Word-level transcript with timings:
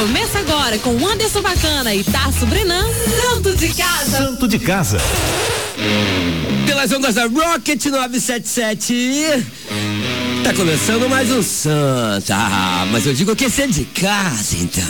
Começa 0.00 0.38
agora 0.38 0.78
com 0.78 0.96
Anderson 1.06 1.42
Bacana 1.42 1.94
e 1.94 2.02
Tasso 2.02 2.46
Brenan, 2.46 2.86
Santo 3.20 3.54
de 3.54 3.68
Casa. 3.68 4.16
Santo 4.16 4.48
de 4.48 4.58
Casa. 4.58 4.96
Pelas 6.66 6.90
ondas 6.90 7.16
da 7.16 7.26
Rocket 7.26 7.84
977. 7.84 9.46
Tá 10.42 10.54
começando 10.54 11.06
mais 11.06 11.30
um 11.30 11.42
Santa. 11.42 12.34
Ah, 12.34 12.88
mas 12.90 13.04
eu 13.04 13.12
digo 13.12 13.36
que 13.36 13.44
esse 13.44 13.60
é 13.60 13.66
de 13.66 13.84
casa, 13.84 14.56
então. 14.56 14.82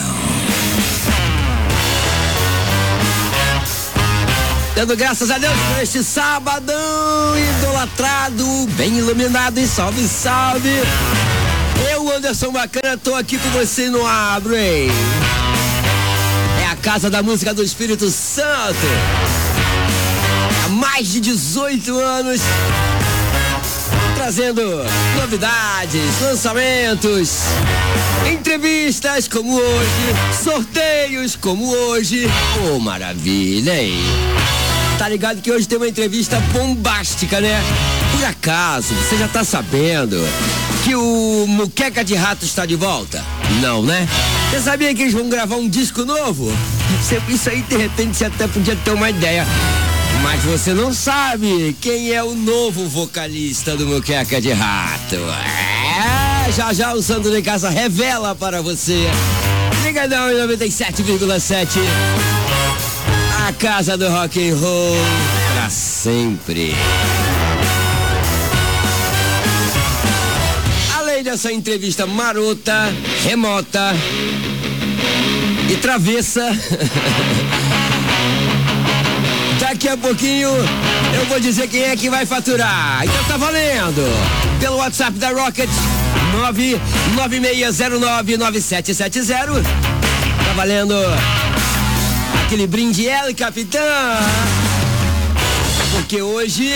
Dando 4.75 4.95
graças 4.95 5.29
a 5.29 5.37
Deus 5.37 5.53
por 5.73 5.83
este 5.83 6.01
sabadão 6.05 7.37
idolatrado, 7.37 8.45
bem 8.77 8.97
iluminado 8.97 9.59
e 9.59 9.67
salve, 9.67 10.07
salve. 10.07 10.71
Eu, 12.01 12.17
Anderson 12.17 12.51
Bacana, 12.51 12.97
tô 12.97 13.13
aqui 13.13 13.37
com 13.37 13.49
você 13.51 13.87
no 13.87 14.03
Abro, 14.03 14.57
hein? 14.57 14.89
É 16.63 16.65
a 16.65 16.75
casa 16.75 17.11
da 17.11 17.21
música 17.21 17.53
do 17.53 17.61
Espírito 17.61 18.09
Santo. 18.09 18.79
Há 20.65 20.69
mais 20.69 21.11
de 21.11 21.19
18 21.19 21.99
anos 21.99 22.41
trazendo 24.15 24.83
novidades, 25.15 26.21
lançamentos, 26.21 27.41
entrevistas 28.31 29.27
como 29.27 29.55
hoje, 29.55 30.43
sorteios 30.43 31.35
como 31.35 31.71
hoje. 31.71 32.27
Oh, 32.65 32.79
maravilha, 32.79 33.79
hein? 33.79 33.93
Tá 34.97 35.07
ligado 35.07 35.39
que 35.39 35.51
hoje 35.51 35.67
tem 35.67 35.77
uma 35.77 35.87
entrevista 35.87 36.39
bombástica, 36.51 37.39
né? 37.39 37.61
Por 38.11 38.25
acaso, 38.25 38.93
você 38.95 39.17
já 39.17 39.27
tá 39.27 39.43
sabendo 39.43 40.17
que 40.83 40.95
o 40.95 41.45
Muqueca 41.47 42.03
de 42.03 42.15
Rato 42.15 42.45
está 42.45 42.65
de 42.65 42.75
volta? 42.75 43.23
Não, 43.61 43.83
né? 43.83 44.07
Você 44.49 44.61
sabia 44.61 44.93
que 44.93 45.03
eles 45.03 45.13
vão 45.13 45.29
gravar 45.29 45.55
um 45.55 45.69
disco 45.69 46.03
novo? 46.03 46.51
Isso 47.29 47.49
aí, 47.49 47.61
de 47.61 47.77
repente, 47.77 48.17
você 48.17 48.25
até 48.25 48.47
podia 48.47 48.75
ter 48.75 48.91
uma 48.91 49.09
ideia. 49.09 49.45
Mas 50.23 50.43
você 50.43 50.73
não 50.73 50.93
sabe 50.93 51.75
quem 51.81 52.11
é 52.11 52.23
o 52.23 52.35
novo 52.35 52.87
vocalista 52.87 53.75
do 53.75 53.87
Muqueca 53.87 54.39
de 54.39 54.51
Rato. 54.51 55.15
É, 55.15 56.51
já 56.51 56.73
já 56.73 56.93
o 56.93 57.01
Santo 57.01 57.31
de 57.31 57.41
Casa 57.41 57.69
revela 57.69 58.35
para 58.35 58.61
você. 58.61 59.07
Ligadão 59.83 60.31
em 60.31 60.35
97,7. 60.35 61.79
A 63.47 63.53
casa 63.53 63.97
do 63.97 64.09
rock 64.09 64.49
and 64.49 64.55
roll 64.55 64.95
para 65.53 65.69
sempre. 65.69 66.75
Além 71.21 71.33
dessa 71.33 71.53
entrevista 71.53 72.07
marota, 72.07 72.73
remota 73.23 73.93
e 75.69 75.75
travessa. 75.75 76.41
Daqui 79.61 79.87
a 79.87 79.95
pouquinho 79.95 80.49
eu 81.13 81.25
vou 81.27 81.39
dizer 81.39 81.67
quem 81.67 81.83
é 81.83 81.95
que 81.95 82.09
vai 82.09 82.25
faturar. 82.25 83.01
Então 83.03 83.23
tá 83.25 83.37
valendo. 83.37 84.01
Pelo 84.59 84.77
WhatsApp 84.77 85.19
da 85.19 85.29
Rocket 85.29 85.69
996099770. 87.19 89.63
Tá 90.43 90.53
valendo 90.55 90.95
aquele 92.45 92.65
brinde 92.65 93.07
ela, 93.07 93.31
capitã. 93.31 93.79
Porque 95.91 96.19
hoje 96.19 96.73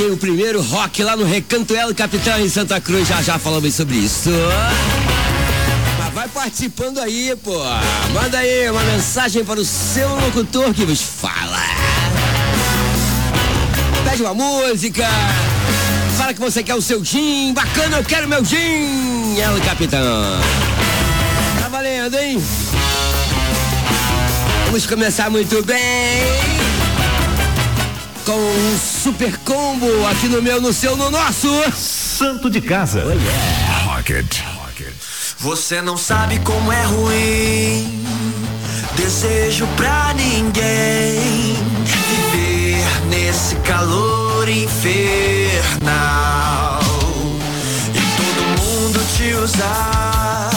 tem 0.00 0.10
o 0.10 0.16
primeiro 0.16 0.62
rock 0.62 1.02
lá 1.02 1.14
no 1.14 1.26
Recanto 1.26 1.74
El 1.76 1.94
Capitão 1.94 2.40
em 2.40 2.48
Santa 2.48 2.80
Cruz. 2.80 3.06
Já 3.06 3.20
já 3.20 3.38
falamos 3.38 3.74
sobre 3.74 3.96
isso. 3.96 4.30
Mas 5.98 6.14
vai 6.14 6.26
participando 6.26 7.00
aí, 7.00 7.36
pô. 7.44 7.58
Manda 8.14 8.38
aí 8.38 8.70
uma 8.70 8.82
mensagem 8.82 9.44
para 9.44 9.60
o 9.60 9.64
seu 9.64 10.08
locutor 10.08 10.72
que 10.72 10.86
vos 10.86 11.02
fala. 11.02 11.60
Pede 14.08 14.22
uma 14.22 14.32
música. 14.32 15.06
Fala 16.16 16.32
que 16.32 16.40
você 16.40 16.62
quer 16.62 16.76
o 16.76 16.80
seu 16.80 17.04
gin. 17.04 17.52
Bacana, 17.52 17.98
eu 17.98 18.04
quero 18.04 18.26
meu 18.26 18.42
gin. 18.42 19.38
El 19.38 19.60
Capitão. 19.66 20.40
Tá 21.60 21.68
valendo, 21.68 22.18
hein? 22.18 22.42
Vamos 24.64 24.86
começar 24.86 25.28
muito 25.28 25.62
bem 25.62 26.39
com 28.24 28.32
um 28.32 28.78
super 28.78 29.36
combo 29.38 29.86
aqui 30.08 30.28
no 30.28 30.42
meu, 30.42 30.60
no 30.60 30.72
seu, 30.72 30.96
no 30.96 31.10
nosso 31.10 31.48
Santo 31.72 32.50
de 32.50 32.60
Casa. 32.60 33.04
Oh, 33.06 33.10
yeah. 33.10 33.94
Rocket. 33.96 34.40
Você 35.38 35.80
não 35.80 35.96
sabe 35.96 36.38
como 36.40 36.70
é 36.70 36.82
ruim. 36.84 38.04
Desejo 38.94 39.66
pra 39.76 40.12
ninguém 40.14 41.56
viver 41.84 42.84
nesse 43.08 43.56
calor 43.56 44.46
infernal 44.48 45.80
e 47.94 48.00
todo 48.16 48.42
mundo 48.60 49.00
te 49.16 49.34
usar 49.34 50.50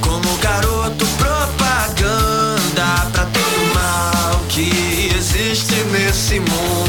como 0.00 0.36
garoto 0.38 1.06
propaganda 1.16 2.86
pra 3.12 3.24
todo 3.26 3.74
mal 3.74 4.40
que 4.48 5.12
existe 5.16 5.76
nesse 5.92 6.40
mundo. 6.40 6.83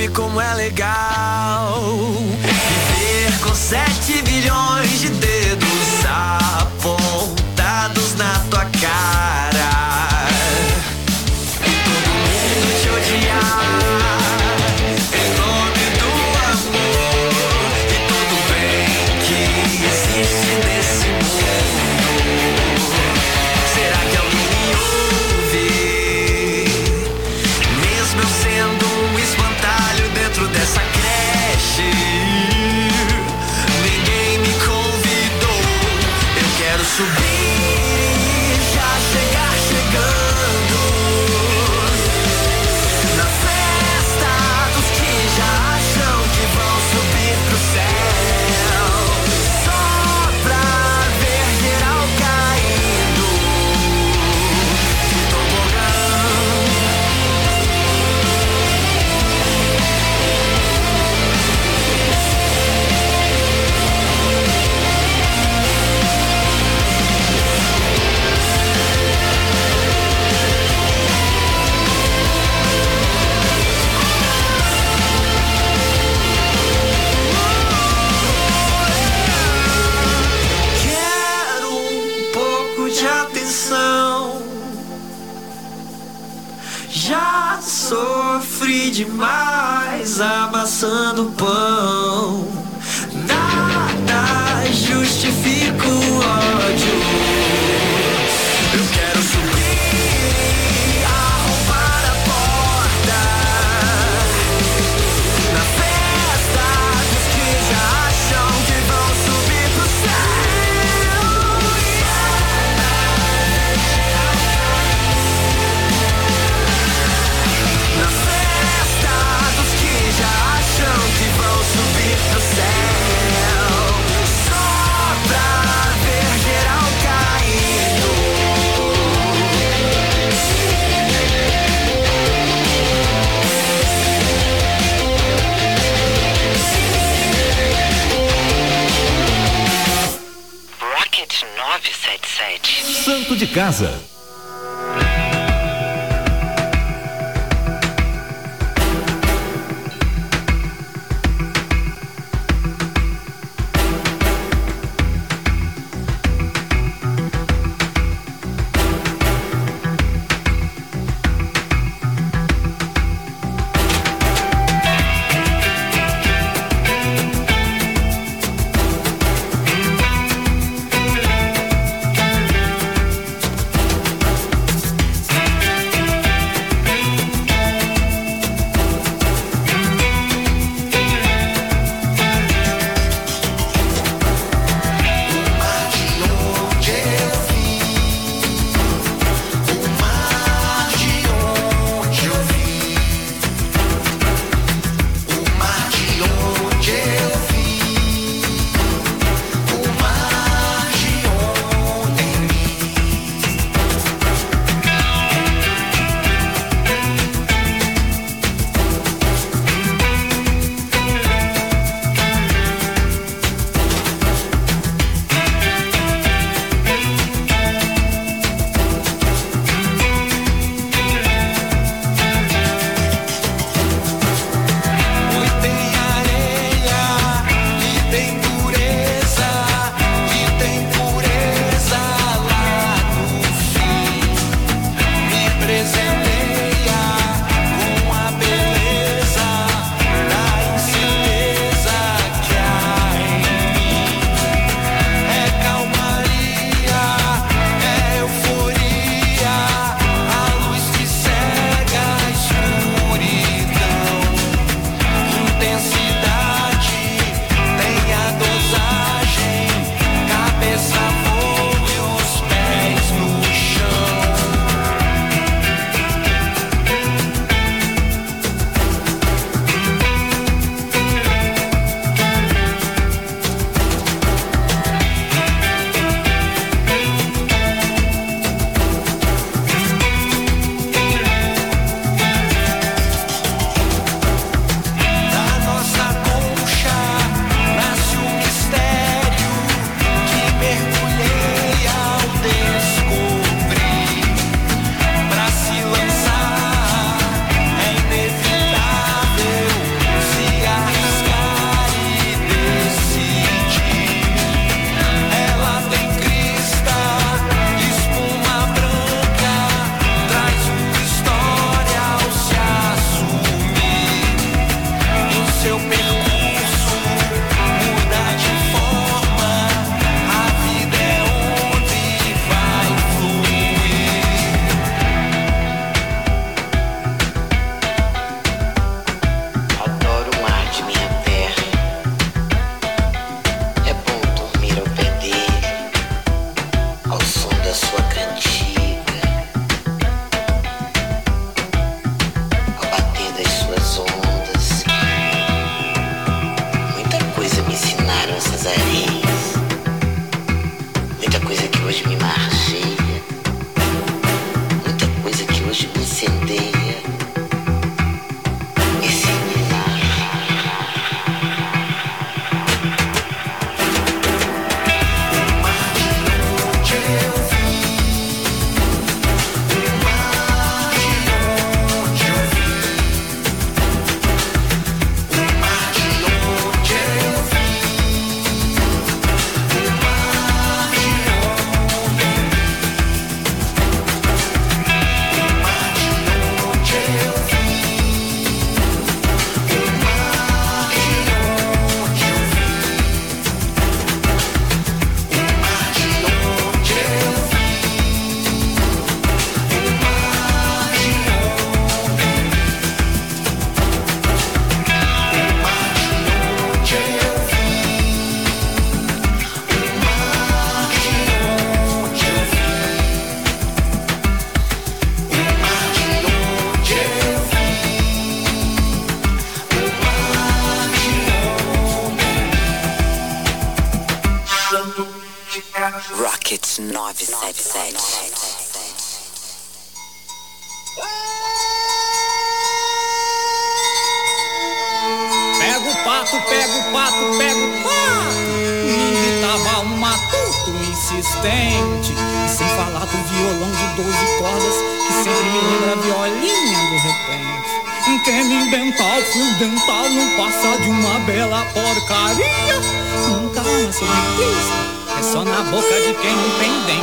Sabe 0.00 0.08
como 0.12 0.40
é 0.40 0.54
legal 0.54 2.19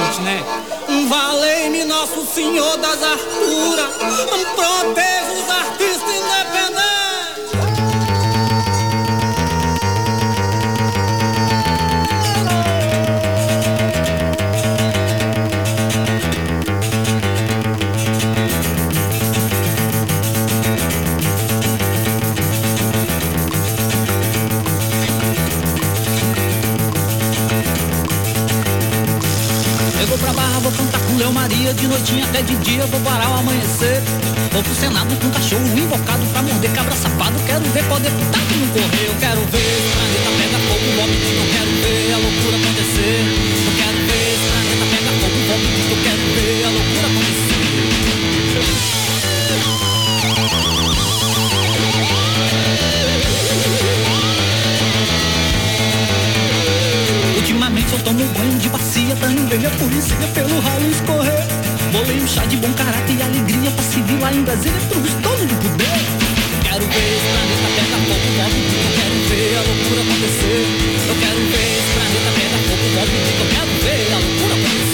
tem 0.08 0.14
dente, 0.14 0.22
né? 0.22 0.44
Valei-me 1.10 1.84
Nosso 1.86 2.26
Senhor 2.26 2.78
das 2.78 3.02
Arturas, 3.04 3.90
proteja 4.56 5.07
De 31.88 31.94
noitinha 31.94 32.26
até 32.26 32.42
de 32.42 32.54
dia, 32.58 32.86
vou 32.88 33.00
parar 33.00 33.30
o 33.30 33.36
amanhecer. 33.40 34.04
Vou 34.52 34.62
pro 34.62 34.76
Senado 34.76 35.16
com 35.16 35.30
cachorro 35.32 35.66
invocado 35.74 36.20
Pra 36.34 36.42
morder 36.42 36.70
cabra 36.74 36.94
safado. 36.94 37.40
Quero 37.48 37.64
ver 37.72 37.82
qual 37.88 37.98
deputado 38.02 38.44
não 38.60 38.68
correr 38.76 39.08
Eu 39.08 39.16
quero 39.22 39.40
ver 39.48 39.72
esse 39.72 39.88
planeta 39.96 40.30
pega 40.36 40.60
fogo, 40.68 40.84
golpe 40.98 41.16
de 41.16 41.32
Eu 41.32 41.48
quero 41.48 41.72
ver 41.80 42.12
a 42.12 42.18
loucura 42.18 42.58
acontecer. 42.60 43.24
Eu 43.64 43.72
quero 43.80 44.04
ver 44.04 44.20
esse 44.36 44.52
planeta 44.52 44.84
pega 44.92 45.12
fogo, 45.16 45.40
golpe 45.48 45.64
de 45.64 45.80
Eu 45.88 45.96
quero 46.04 46.24
ver 46.36 46.60
a 46.60 46.70
loucura 46.76 47.08
acontecer. 47.08 47.56
Ultimamente 57.38 57.94
eu 57.94 58.00
tomo 58.00 58.26
banho 58.26 58.60
de 58.60 58.68
bacia 58.68 59.16
Pra 59.16 59.30
não 59.30 59.48
ver 59.48 59.70
polícia 59.80 60.18
pelo 60.34 60.60
ralo 60.60 60.92
escorrer 60.92 61.67
Bolei 61.92 62.20
um 62.22 62.28
chá 62.28 62.46
de 62.46 62.58
bom 62.58 62.72
caráter 62.74 63.16
e 63.16 63.22
alegria 63.22 63.72
Pra 63.72 63.84
seguir 63.84 64.20
lá 64.20 64.34
em 64.34 64.44
Brasília 64.44 64.80
donos 64.82 65.40
do 65.40 65.56
poder. 65.56 65.88
Quero 66.64 66.86
ver 66.86 67.08
esse 67.16 67.28
planeta 67.32 67.70
pega 67.76 67.98
fogo, 68.08 68.28
move 68.38 68.60
Eu 68.84 68.92
quero 68.98 69.16
ver 69.30 69.58
a 69.58 69.62
loucura 69.62 70.02
acontecer. 70.02 70.66
Eu 71.08 71.16
quero 71.16 71.40
ver 71.52 71.68
esse 71.78 71.92
planeta 71.96 72.30
pega 72.36 72.58
fogo, 72.68 72.88
move 72.96 73.18
Eu 73.40 73.48
quero 73.54 73.72
ver 73.84 74.04
a 74.12 74.20
loucura 74.20 74.54
acontecer. 74.54 74.88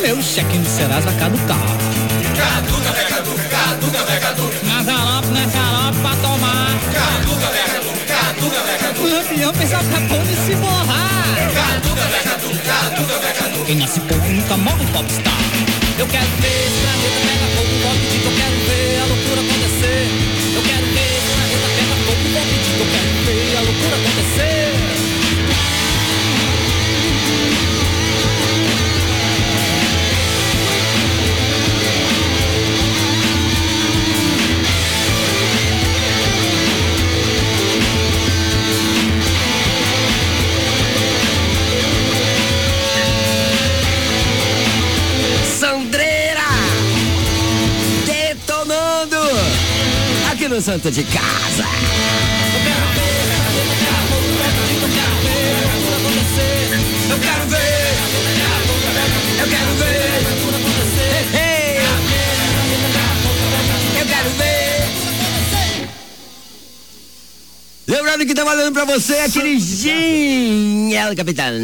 Meu 0.00 0.20
cheque 0.22 0.58
no 0.58 0.66
Serasa 0.66 1.12
caducar 1.12 1.83
Caduca, 2.44 2.92
vai 2.92 3.06
caduca, 3.06 3.42
caduca, 3.48 4.04
vai 4.04 4.20
caduca. 4.20 4.58
Na 4.64 4.84
xarope, 4.84 5.28
na 5.28 5.48
xarope 5.48 5.98
pra 6.00 6.16
tomar 6.16 6.70
Caduca, 6.92 7.46
vai 7.54 7.64
caduca, 7.72 8.04
caduca, 8.06 8.60
vai 8.66 8.78
caduca. 8.78 9.00
O 9.00 9.08
lampião 9.08 9.52
pensava 9.54 9.84
pra 9.84 10.00
pôr 10.08 10.26
se 10.44 10.54
borrar 10.56 11.24
Caduca, 11.54 12.04
vai 12.12 12.22
caduca, 12.22 12.62
caduca, 12.62 13.18
vai 13.18 13.32
caduca. 13.32 13.64
Quem 13.64 13.76
nasce 13.76 14.00
pobre 14.00 14.28
nunca 14.28 14.56
morre 14.58 14.86
popstar 14.92 15.32
Eu 15.98 16.06
quero 16.06 16.26
ver 16.42 16.66
esse 16.66 16.80
planeta 16.84 17.20
pega 17.26 17.46
fogo, 17.56 17.74
golpe 17.82 18.06
de 18.12 18.24
Eu 18.26 18.32
quero 18.36 18.56
ver 18.68 19.00
a 19.00 19.04
loucura 19.06 19.40
acontecer 19.40 20.33
aqui 50.44 50.48
no 50.48 50.60
Santo 50.60 50.90
de 50.90 51.02
Casa. 51.04 51.64
Eu 57.10 57.18
quero 57.18 57.46
ver, 57.48 57.96
eu 59.40 59.46
quero 59.48 59.74
ver. 59.74 60.26
Ei, 61.34 61.78
eu 64.00 64.06
quero 64.06 64.30
ver. 64.30 64.88
Lembrando 67.86 68.26
que 68.26 68.34
tá 68.34 68.44
valendo 68.44 68.72
pra 68.72 68.84
você 68.84 69.14
aquele 69.20 69.58
gin, 69.58 70.92
El 70.92 71.16
Capitão. 71.16 71.54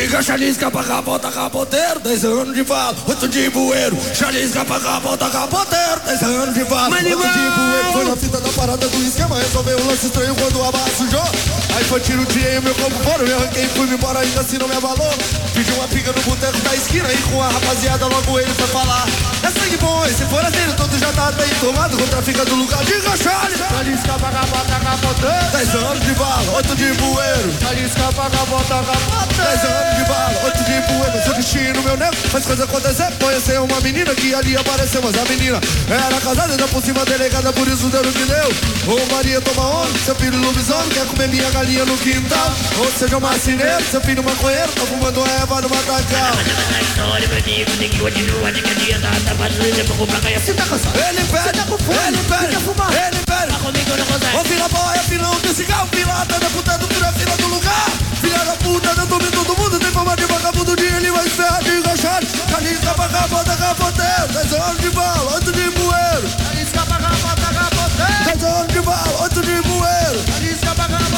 Diga 0.00 0.22
chalisca 0.22 0.70
pra 0.70 0.82
capota, 0.82 1.30
capoteiro, 1.30 2.00
10 2.00 2.24
anos 2.24 2.54
de 2.54 2.64
bala, 2.64 2.96
8 3.06 3.28
de 3.28 3.50
bueiro. 3.50 3.98
Chalisca 4.14 4.64
pra 4.64 4.80
capota, 4.80 5.28
capoteiro, 5.28 6.00
10 6.06 6.22
anos 6.22 6.54
de 6.54 6.64
bala, 6.64 6.96
8 6.96 7.04
de 7.04 7.14
bueiro. 7.14 7.92
Foi 7.92 8.04
na 8.06 8.16
fita 8.16 8.40
da 8.40 8.48
parada 8.48 8.88
do 8.88 9.02
esquema, 9.02 9.36
resolveu 9.36 9.78
o 9.78 9.86
lance 9.86 10.06
estranho 10.06 10.34
quando 10.36 10.64
a 10.64 10.72
barra 10.72 10.90
sujou. 10.96 11.59
Aí 11.76 11.84
foi 11.84 12.00
tiro, 12.00 12.24
tirei 12.26 12.58
o 12.58 12.62
meu 12.62 12.74
corpo 12.74 12.96
fora, 13.04 13.22
eu 13.24 13.38
arranquei 13.38 13.64
e 13.64 13.68
fui 13.68 13.88
embora, 13.88 14.20
ainda 14.20 14.40
assim 14.40 14.58
não 14.58 14.68
me 14.68 14.76
abalou. 14.76 15.12
Pedi 15.54 15.72
uma 15.72 15.88
pica 15.88 16.12
no 16.12 16.22
boteco 16.22 16.58
da 16.58 16.74
esquina 16.74 17.12
e 17.12 17.16
com 17.30 17.42
a 17.42 17.48
rapaziada 17.48 18.06
logo 18.06 18.38
ele 18.38 18.52
foi 18.54 18.66
falar. 18.68 19.06
É 19.42 19.50
sangue 19.50 19.76
bom, 19.78 20.04
esse 20.06 20.24
forasteiro 20.26 20.72
todo 20.74 20.98
já 20.98 21.12
tá 21.12 21.32
bem 21.32 21.48
tomado, 21.60 21.96
contra 21.96 22.22
fica 22.22 22.44
do 22.44 22.54
lugar. 22.54 22.84
Diga 22.84 23.16
chale, 23.16 23.56
chalisca 23.56 24.12
pra 24.18 24.30
capota, 24.30 24.80
capoteiro, 24.80 25.50
10 25.52 25.74
anos 25.74 26.00
de 26.04 26.14
bala, 26.14 26.52
8 26.56 26.76
de 26.76 26.92
bueiro. 26.94 27.54
Chalisca 27.60 28.12
pra 28.12 28.30
capota, 28.30 28.74
capoteiro, 28.74 29.50
10 29.50 29.64
anos 29.64 29.96
de 29.96 30.04
bala, 30.04 30.40
8 30.44 30.64
de 30.64 30.80
bueiro. 30.92 31.24
Seu 31.24 31.34
destino, 31.34 31.82
meu 31.82 31.96
nego, 31.96 32.16
faz 32.30 32.46
coisa 32.46 32.64
acontecer. 32.64 33.12
Conheceu 33.20 33.64
uma 33.64 33.80
menina 33.80 34.14
que 34.14 34.34
ali 34.34 34.56
apareceu, 34.56 35.00
mas 35.02 35.16
a 35.16 35.24
menina 35.24 35.60
era 35.88 36.20
casada, 36.20 36.52
ainda 36.52 36.68
por 36.68 36.82
cima 36.82 37.04
delegada, 37.04 37.52
por 37.52 37.66
isso 37.68 37.88
deu 37.88 38.02
no 38.02 38.12
que 38.12 38.24
deu. 38.24 38.48
Ô 38.86 39.14
Maria, 39.14 39.40
toma 39.40 39.82
onda, 39.82 39.98
seu 40.04 40.14
filho 40.14 40.38
lobisomem, 40.38 40.88
quer 40.90 41.06
comer 41.06 41.28
minha 41.28 41.50
galinha 41.60 41.84
no 41.84 41.96
quintal. 41.98 42.52
Ou 42.78 42.90
seja, 42.92 43.16
um 43.16 43.20
marceneiro, 43.20 43.84
seu 43.90 44.00
filho 44.00 44.24
maconheiro, 44.24 44.72
tá 44.72 44.86
fumando 44.86 45.20
erva 45.40 45.60
no 45.60 45.68
matagal. 45.68 46.32
Se 50.40 50.54
tá 50.54 50.64
cansado, 50.64 50.96
ele 50.96 51.22
pede, 51.24 51.58
ele 52.06 52.18
pede, 52.24 52.56
ele 52.96 53.20
pede. 53.28 53.52
Ô 54.36 54.44
filha 54.44 54.68
boia, 54.68 55.02
filão 55.02 55.38
do 55.40 55.54
cigarro, 55.54 55.86
pilata 55.88 56.38
da 56.40 56.48
puta 56.50 56.78
do 56.78 56.86
fila 56.88 57.36
do 57.36 57.48
lugar. 57.48 57.90
Filha 58.20 58.38
da 58.38 58.56
puta, 58.56 58.94
eu 58.96 59.06
dormi 59.06 59.30
todo 59.30 59.56
mundo, 59.56 59.78
tem 59.78 59.90
fama 59.90 60.16
de 60.16 60.24
vagabundo, 60.24 60.76
dia 60.76 60.96
ele 60.96 61.10
vai 61.10 61.28
de 61.28 61.70
enganchado. 61.78 62.26
Calisca 62.50 62.94
pra 62.94 63.08
capota, 63.08 63.56
capoteiro, 63.56 64.28
10 64.32 64.52
anos 64.54 64.78
de 64.80 64.90
bala, 64.90 65.34
8 65.34 65.52
de 65.52 65.70
bueiro. 65.70 66.28
Calisca 66.44 66.86
pra 66.86 66.98
capota, 66.98 67.54
capoteiro, 67.54 68.24
10 68.24 68.44
anos 68.44 68.72
de 68.72 68.80
bala, 68.80 69.22
8 69.22 69.42
de 69.42 69.62
bueiro. 69.62 70.24
Calisca 70.32 70.74
pra 70.74 70.88
capota, 70.88 71.09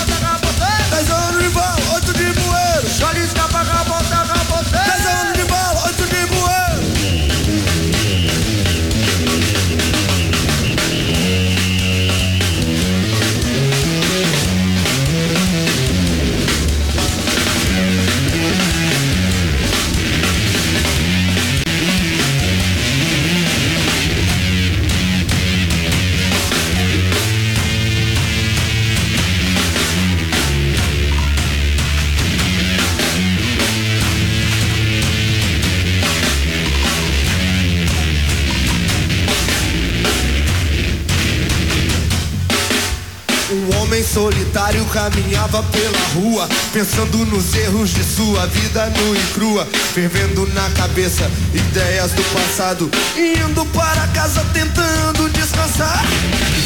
solitário 44.12 44.84
caminhava 44.86 45.62
pela 45.62 45.98
rua, 46.14 46.46
pensando 46.70 47.24
nos 47.24 47.54
erros 47.54 47.90
de 47.90 48.04
sua 48.04 48.46
vida 48.46 48.84
nua 48.90 49.16
e 49.16 49.22
crua, 49.32 49.66
fervendo 49.94 50.46
na 50.52 50.68
cabeça 50.70 51.30
ideias 51.54 52.12
do 52.12 52.22
passado, 52.24 52.90
indo 53.16 53.64
para 53.66 54.06
casa 54.08 54.44
tentando 54.52 55.30
descansar. 55.30 56.04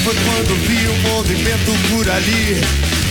Foi 0.03 0.15
quando 0.15 0.57
vi 0.67 0.88
o 0.88 1.09
movimento 1.09 1.73
por 1.91 2.11
ali, 2.11 2.61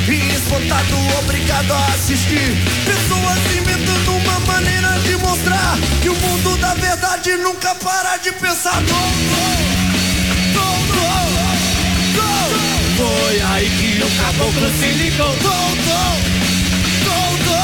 e 0.09 0.35
espantado, 0.35 0.97
obrigado 1.19 1.71
a 1.71 1.85
assistir. 1.93 2.57
Pessoas 2.83 3.57
inventando 3.57 4.17
uma 4.17 4.39
maneira 4.41 4.99
de 4.99 5.15
mostrar 5.15 5.77
que 6.01 6.09
o 6.09 6.15
mundo 6.15 6.57
da 6.57 6.73
verdade 6.73 7.37
nunca 7.37 7.73
para 7.75 8.17
de 8.17 8.33
pensar. 8.33 8.81
Go, 8.81 8.93
go, 8.93 9.64
que 13.95 14.03
o 14.03 14.09
caboclo 14.09 14.69
se 14.77 14.87
ligou. 14.87 15.27
Go, 15.27 15.55
go, 15.87 16.03
go, 17.05 17.19
go. 17.45 17.63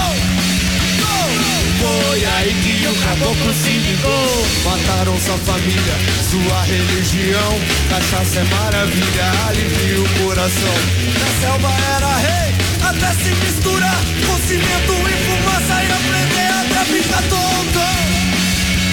Foi 1.81 2.25
aí 2.25 2.53
que 2.63 2.87
o 2.87 2.95
caboclo 2.95 3.53
se 3.53 3.71
ligou. 3.71 4.47
Mataram 4.63 5.19
sua 5.19 5.37
família, 5.39 5.95
sua 6.29 6.63
religião. 6.63 7.59
Cachaça 7.89 8.39
é 8.39 8.43
maravilha, 8.45 9.25
alivia 9.47 10.01
o 10.01 10.09
coração. 10.23 10.77
Na 11.19 11.29
selva 11.41 11.71
era 11.95 12.15
rei, 12.17 12.55
até 12.81 13.11
se 13.21 13.35
misturar 13.35 14.01
com 14.25 14.37
cimento 14.47 14.93
e 14.93 15.15
fumaça 15.25 15.83
e 15.83 15.91
aprender 15.91 16.49
até 16.61 16.85
ficar 16.85 17.23
tonto. 17.23 17.83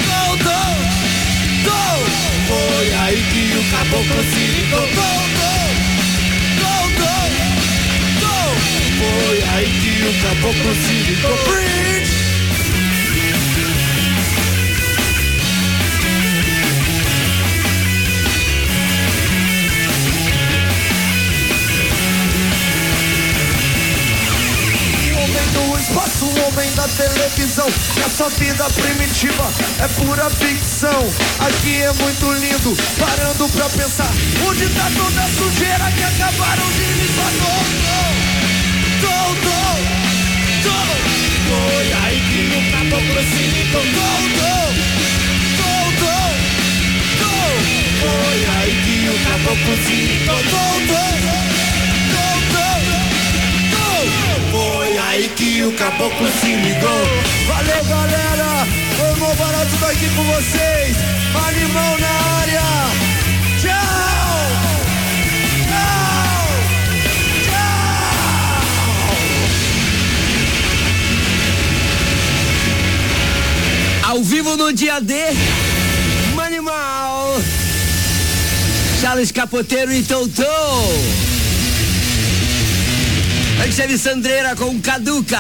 Tonto, 0.09 0.59
tonto. 1.65 2.11
Foi 2.49 2.95
aí 2.95 3.23
que 3.33 3.57
o 3.57 3.63
caboclo 3.71 4.23
se 4.25 4.41
ligou. 4.41 4.89
Tonto, 4.89 5.38
Foi 8.99 9.43
aí 9.55 9.71
que 9.81 10.03
o 10.05 10.23
caboclo 10.23 10.75
se 10.75 10.93
ligou. 10.93 11.37
Preach. 11.45 11.79
homem 25.29 25.47
do 25.53 25.79
espaço, 25.79 26.27
homem 26.47 26.71
da 26.75 26.89
televisão. 26.89 27.67
Essa 28.05 28.29
vida 28.31 28.65
primitiva 28.71 29.53
é 29.79 29.89
pura 29.89 30.29
ficção. 30.31 31.09
Aqui 31.39 31.83
é 31.83 31.93
muito 31.93 32.33
lindo, 32.33 32.77
parando 32.99 33.49
pra 33.51 33.69
pensar. 33.69 34.11
Onde 34.49 34.69
tá 34.71 34.91
toda 34.97 35.23
a 35.23 35.29
sujeira 35.29 35.93
que 35.93 36.03
acabaram 36.03 36.69
de 36.73 36.85
limpar? 36.85 37.33
Go, 37.39 38.38
Valeu, 57.47 57.85
galera! 57.85 58.67
Foi 58.97 59.15
bom 59.21 59.35
barato 59.35 59.75
estar 59.75 59.91
aqui 59.91 60.09
com 60.11 60.23
vocês. 60.25 60.97
Animal 61.49 61.99
na 61.99 62.41
área. 62.41 63.28
Ao 74.09 74.23
vivo 74.23 74.57
no 74.57 74.73
dia 74.73 75.03
D, 75.03 75.15
Manimal, 76.35 77.37
Charles 79.03 79.31
Capoteiro 79.31 79.93
e 79.93 80.03
Totô. 80.03 80.45
Antes 83.63 83.77
teve 83.77 83.99
Sandreira 83.99 84.57
com 84.57 84.81
Caduca. 84.81 85.39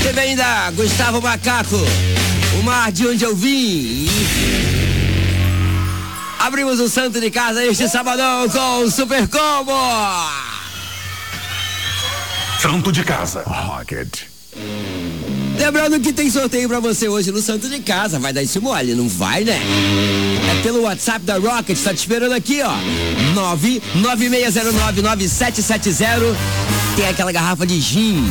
Teve 0.00 0.20
ainda 0.20 0.70
Gustavo 0.76 1.20
Macaco, 1.20 1.84
o 2.60 2.62
mar 2.62 2.92
de 2.92 3.08
onde 3.08 3.24
eu 3.24 3.34
vim. 3.34 4.08
Abrimos 6.38 6.78
o 6.78 6.88
santo 6.88 7.20
de 7.20 7.32
casa 7.32 7.64
este 7.64 7.88
sabadão 7.88 8.48
com 8.48 8.84
o 8.84 8.90
Super 8.92 9.26
Combo. 9.26 9.72
Santo 12.62 12.92
de 12.92 13.02
casa. 13.02 13.42
Rocket. 13.44 14.20
Lembrando 15.58 16.00
que 16.00 16.12
tem 16.12 16.30
sorteio 16.30 16.68
pra 16.68 16.80
você 16.80 17.08
hoje 17.08 17.30
no 17.30 17.40
Santo 17.40 17.68
de 17.68 17.78
Casa. 17.80 18.18
Vai 18.18 18.32
dar 18.32 18.42
esse 18.42 18.58
mole, 18.58 18.94
não 18.94 19.08
vai, 19.08 19.44
né? 19.44 19.60
É 20.50 20.62
pelo 20.62 20.82
WhatsApp 20.82 21.24
da 21.24 21.38
Rocket, 21.38 21.78
tá 21.78 21.94
te 21.94 21.98
esperando 21.98 22.32
aqui, 22.32 22.60
ó. 22.62 22.72
996099770. 23.94 26.34
Tem 26.96 27.08
aquela 27.08 27.30
garrafa 27.32 27.66
de 27.66 27.80
gin. 27.80 28.24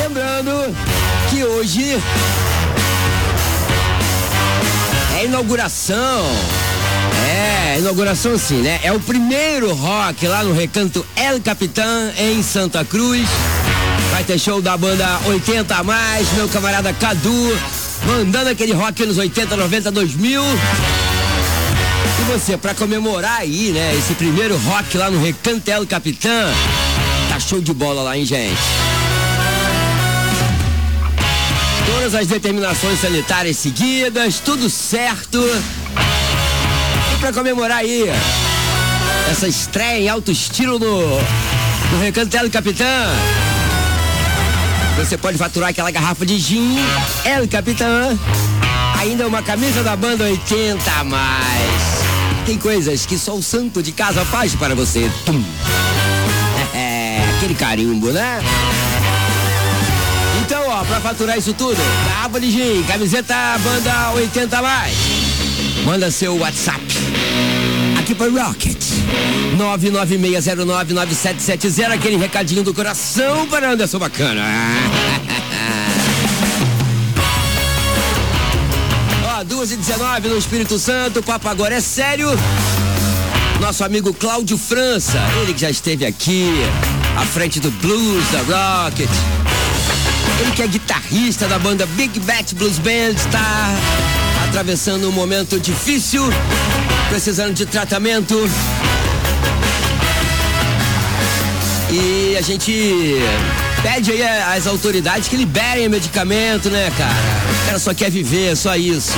Lembrando 0.00 0.76
que 1.30 1.44
hoje 1.44 1.98
é 5.18 5.24
inauguração. 5.24 6.26
É, 7.28 7.78
inauguração 7.78 8.38
sim, 8.38 8.62
né? 8.62 8.80
É 8.82 8.92
o 8.92 9.00
primeiro 9.00 9.72
rock 9.74 10.26
lá 10.26 10.42
no 10.44 10.52
Recanto 10.52 11.04
El 11.16 11.40
Capitã, 11.40 12.10
em 12.18 12.42
Santa 12.42 12.84
Cruz. 12.84 13.26
Vai 14.16 14.24
ter 14.24 14.38
show 14.38 14.62
da 14.62 14.78
banda 14.78 15.20
80 15.26 15.76
a 15.76 15.84
mais, 15.84 16.32
meu 16.32 16.48
camarada 16.48 16.90
Cadu, 16.94 17.58
mandando 18.06 18.48
aquele 18.48 18.72
rock 18.72 19.04
nos 19.04 19.18
80, 19.18 19.54
90, 19.54 19.90
2000. 19.90 20.42
E 22.18 22.22
você, 22.32 22.56
pra 22.56 22.72
comemorar 22.74 23.40
aí, 23.40 23.72
né, 23.72 23.94
esse 23.94 24.14
primeiro 24.14 24.56
rock 24.56 24.96
lá 24.96 25.10
no 25.10 25.22
Recanto 25.22 25.70
El 25.70 25.86
Capitã, 25.86 26.48
tá 27.28 27.38
show 27.38 27.60
de 27.60 27.74
bola 27.74 28.04
lá, 28.04 28.16
hein, 28.16 28.24
gente? 28.24 28.56
Todas 31.84 32.14
as 32.14 32.26
determinações 32.26 32.98
sanitárias 32.98 33.58
seguidas, 33.58 34.40
tudo 34.40 34.70
certo. 34.70 35.44
E 37.14 37.18
pra 37.20 37.34
comemorar 37.34 37.80
aí 37.80 38.10
essa 39.30 39.46
estreia 39.46 40.00
em 40.00 40.08
alto 40.08 40.30
estilo 40.30 40.78
no, 40.78 41.02
no 41.92 42.00
Recanto 42.00 42.34
El 42.34 42.50
Capitã, 42.50 42.84
você 44.96 45.18
pode 45.18 45.36
faturar 45.36 45.68
aquela 45.70 45.90
garrafa 45.90 46.24
de 46.24 46.38
gin, 46.38 46.76
El 47.24 47.46
Capitã, 47.46 48.18
ainda 48.98 49.26
uma 49.26 49.42
camisa 49.42 49.82
da 49.82 49.94
banda 49.94 50.24
80 50.24 50.90
a 50.90 51.04
mais. 51.04 52.02
Tem 52.46 52.56
coisas 52.56 53.04
que 53.04 53.18
só 53.18 53.34
o 53.34 53.42
santo 53.42 53.82
de 53.82 53.92
casa 53.92 54.24
faz 54.24 54.54
para 54.54 54.74
você. 54.74 55.10
Tum. 55.24 55.42
É, 56.78 57.24
aquele 57.36 57.54
carimbo, 57.54 58.10
né? 58.10 58.38
Então, 60.42 60.62
ó, 60.68 60.84
pra 60.84 61.00
faturar 61.00 61.38
isso 61.38 61.54
tudo, 61.54 61.78
garrafa 62.06 62.38
de 62.38 62.50
gin, 62.50 62.82
camiseta 62.82 63.34
banda 63.64 64.10
80 64.10 64.58
a 64.58 64.62
mais. 64.62 64.94
Manda 65.86 66.10
seu 66.10 66.36
WhatsApp 66.36 66.95
aqui 68.06 68.14
para 68.14 68.30
Rocket. 68.30 68.78
996099770, 69.58 71.90
aquele 71.90 72.16
recadinho 72.16 72.62
do 72.62 72.72
coração 72.72 73.48
para 73.48 73.72
Anderson 73.72 73.98
Bacana. 73.98 74.42
Ó, 79.40 79.42
2 79.42 79.72
e 79.72 79.76
19 79.76 80.28
no 80.28 80.38
Espírito 80.38 80.78
Santo, 80.78 81.18
o 81.18 81.22
papo 81.22 81.48
agora 81.48 81.74
é 81.74 81.80
sério. 81.80 82.28
Nosso 83.60 83.82
amigo 83.82 84.14
Cláudio 84.14 84.56
França, 84.56 85.18
ele 85.42 85.52
que 85.52 85.62
já 85.62 85.70
esteve 85.70 86.06
aqui, 86.06 86.52
à 87.16 87.26
frente 87.26 87.58
do 87.58 87.72
blues 87.72 88.22
da 88.30 88.84
Rocket. 88.84 89.10
Ele 90.40 90.52
que 90.52 90.62
é 90.62 90.68
guitarrista 90.68 91.48
da 91.48 91.58
banda 91.58 91.84
Big 91.86 92.20
Bat 92.20 92.54
Blues 92.54 92.78
Band, 92.78 93.14
está 93.16 93.74
atravessando 94.48 95.08
um 95.08 95.12
momento 95.12 95.58
difícil, 95.58 96.22
precisando 97.08 97.54
de 97.54 97.66
tratamento. 97.66 98.48
E 101.90 102.36
a 102.36 102.42
gente 102.42 103.16
pede 103.82 104.10
aí 104.10 104.22
às 104.22 104.66
autoridades 104.66 105.28
que 105.28 105.36
liberem 105.36 105.88
medicamento, 105.88 106.68
né, 106.68 106.92
cara? 106.96 107.14
O 107.62 107.66
cara 107.66 107.78
só 107.78 107.94
quer 107.94 108.10
viver, 108.10 108.56
só 108.56 108.76
isso. 108.76 109.12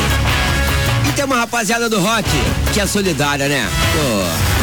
E 1.08 1.12
tem 1.12 1.24
uma 1.24 1.36
rapaziada 1.36 1.88
do 1.88 1.98
rock 1.98 2.28
que 2.72 2.80
é 2.80 2.86
solidária, 2.86 3.48
né? 3.48 3.68
Pô. 3.92 4.58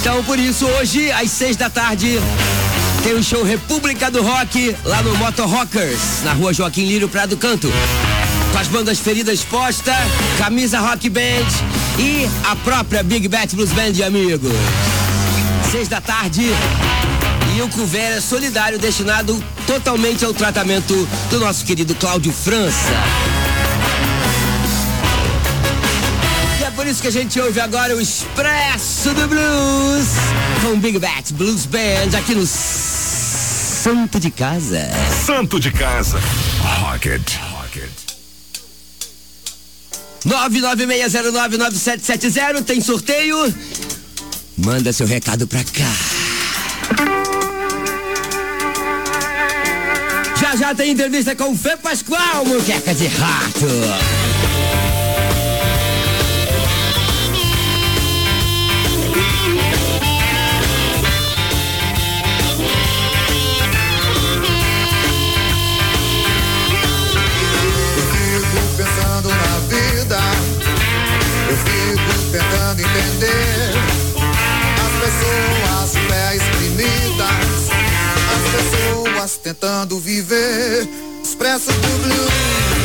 Então, 0.00 0.22
por 0.24 0.38
isso, 0.38 0.66
hoje, 0.66 1.10
às 1.12 1.30
seis 1.30 1.56
da 1.56 1.68
tarde, 1.68 2.20
tem 3.02 3.14
o 3.14 3.22
show 3.22 3.42
República 3.42 4.10
do 4.10 4.22
Rock 4.22 4.76
lá 4.84 5.02
no 5.02 5.14
Moto 5.16 5.44
Rockers, 5.44 6.22
na 6.24 6.32
rua 6.32 6.52
Joaquim 6.52 6.86
Lírio 6.86 7.08
Prado 7.08 7.36
Canto. 7.36 7.72
Com 8.52 8.58
as 8.58 8.66
bandas 8.68 8.98
feridas 8.98 9.42
posta, 9.42 9.94
camisa 10.38 10.78
Rock 10.80 11.08
Band 11.08 11.79
e 12.00 12.26
a 12.44 12.56
própria 12.56 13.02
Big 13.02 13.28
Bat 13.28 13.54
Blues 13.54 13.72
Band 13.72 14.02
amigos. 14.06 14.52
seis 15.70 15.86
da 15.86 16.00
tarde. 16.00 16.42
E 17.54 17.62
o 17.62 17.68
couvert 17.68 18.16
é 18.16 18.20
solidário, 18.20 18.78
destinado 18.78 19.42
totalmente 19.66 20.24
ao 20.24 20.32
tratamento 20.32 21.06
do 21.28 21.38
nosso 21.40 21.64
querido 21.64 21.94
Cláudio 21.94 22.32
França. 22.32 22.94
E 26.58 26.64
é 26.64 26.70
por 26.70 26.86
isso 26.86 27.02
que 27.02 27.08
a 27.08 27.12
gente 27.12 27.38
ouve 27.38 27.60
agora 27.60 27.94
o 27.94 28.00
Expresso 28.00 29.12
do 29.12 29.28
Blues 29.28 30.06
com 30.62 30.78
Big 30.78 30.98
Bat 30.98 31.34
Blues 31.34 31.66
Band 31.66 32.16
aqui 32.16 32.34
no 32.34 32.46
Santo 32.46 34.18
de 34.18 34.30
Casa. 34.30 34.88
Santo 35.26 35.60
de 35.60 35.70
casa. 35.70 36.18
Rocket. 36.80 37.32
996099770 40.26 42.64
tem 42.64 42.80
sorteio. 42.80 43.54
Manda 44.56 44.92
seu 44.92 45.06
recado 45.06 45.46
pra 45.46 45.62
cá. 45.64 45.92
Já 50.40 50.56
já 50.56 50.74
tem 50.74 50.90
entrevista 50.92 51.36
com 51.36 51.52
o 51.52 51.56
Fê 51.56 51.76
Pascoal, 51.76 52.44
muqueca 52.44 52.94
de 52.94 53.06
rato. 53.06 53.66
Tentando 79.54 79.98
viver 79.98 80.88
expresso 81.24 81.72
do 81.72 81.98
blues. 81.98 82.79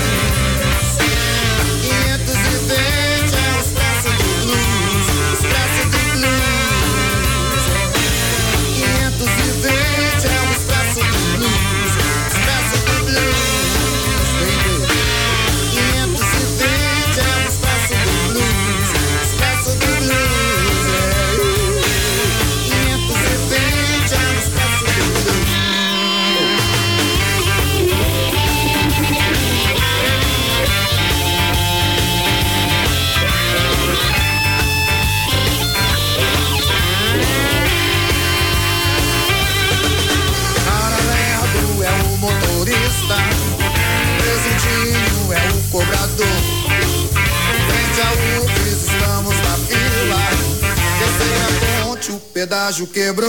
quebró. 52.96 53.25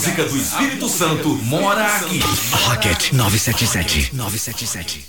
Música 0.00 0.24
do 0.24 0.34
Espírito 0.34 0.88
Santo 0.88 1.28
mora 1.42 1.84
aqui. 1.96 2.20
Rocket 2.52 3.12
977. 3.12 4.14
977. 4.14 5.06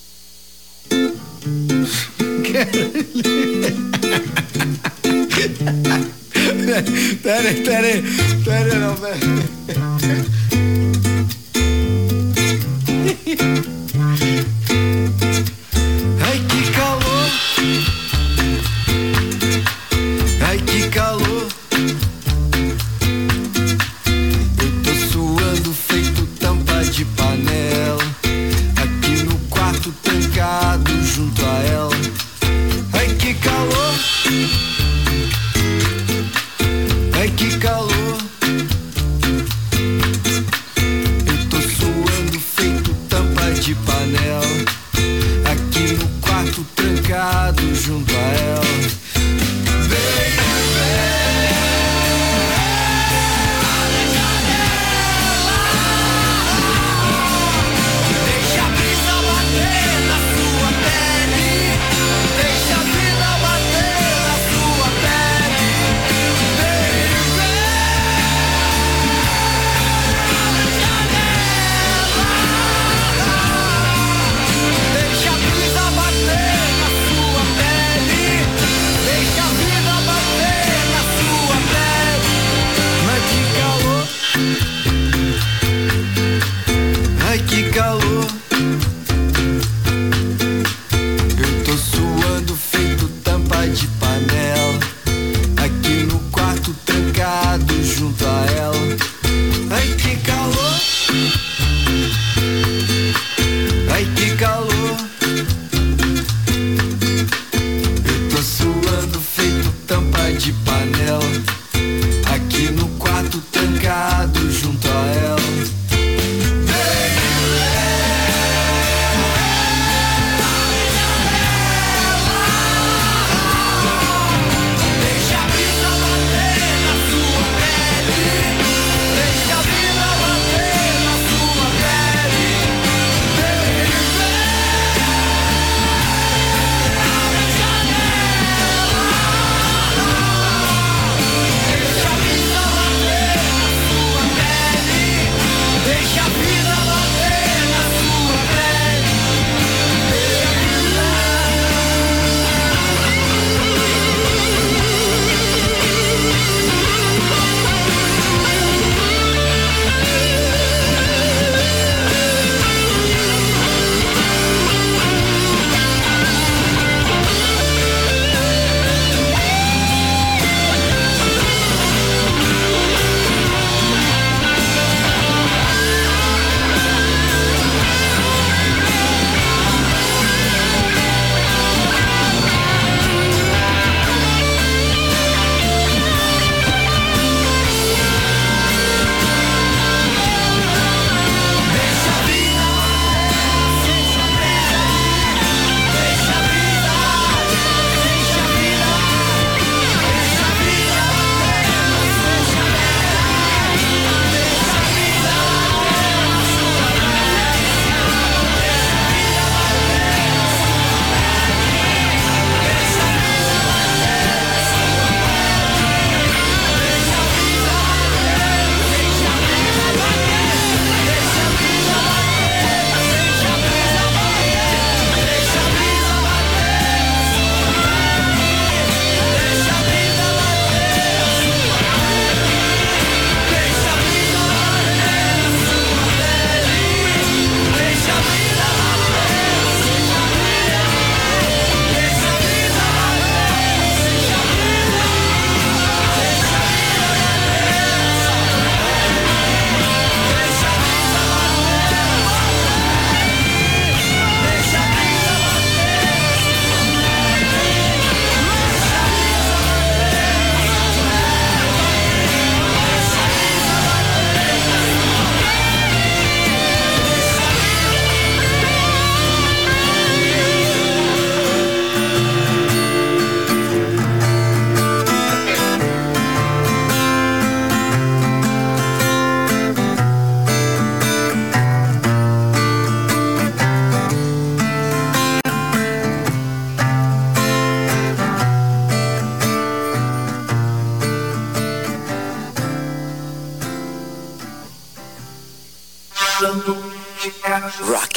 peraí, 7.24 7.64
peraí. 7.64 8.04
Peraí, 8.44 8.80
não, 8.80 8.96
peraí. 8.98 9.51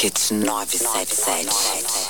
Rocket 0.04 0.32
977. 0.32 1.46
come 1.46 2.03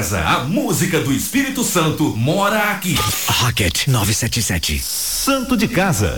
Casa, 0.00 0.20
a 0.26 0.44
música 0.44 0.98
do 1.00 1.12
Espírito 1.12 1.62
Santo 1.62 2.16
mora 2.16 2.70
aqui. 2.70 2.98
Rocket 3.28 3.86
977. 3.86 4.80
Santo 4.82 5.58
de 5.58 5.68
Casa. 5.68 6.16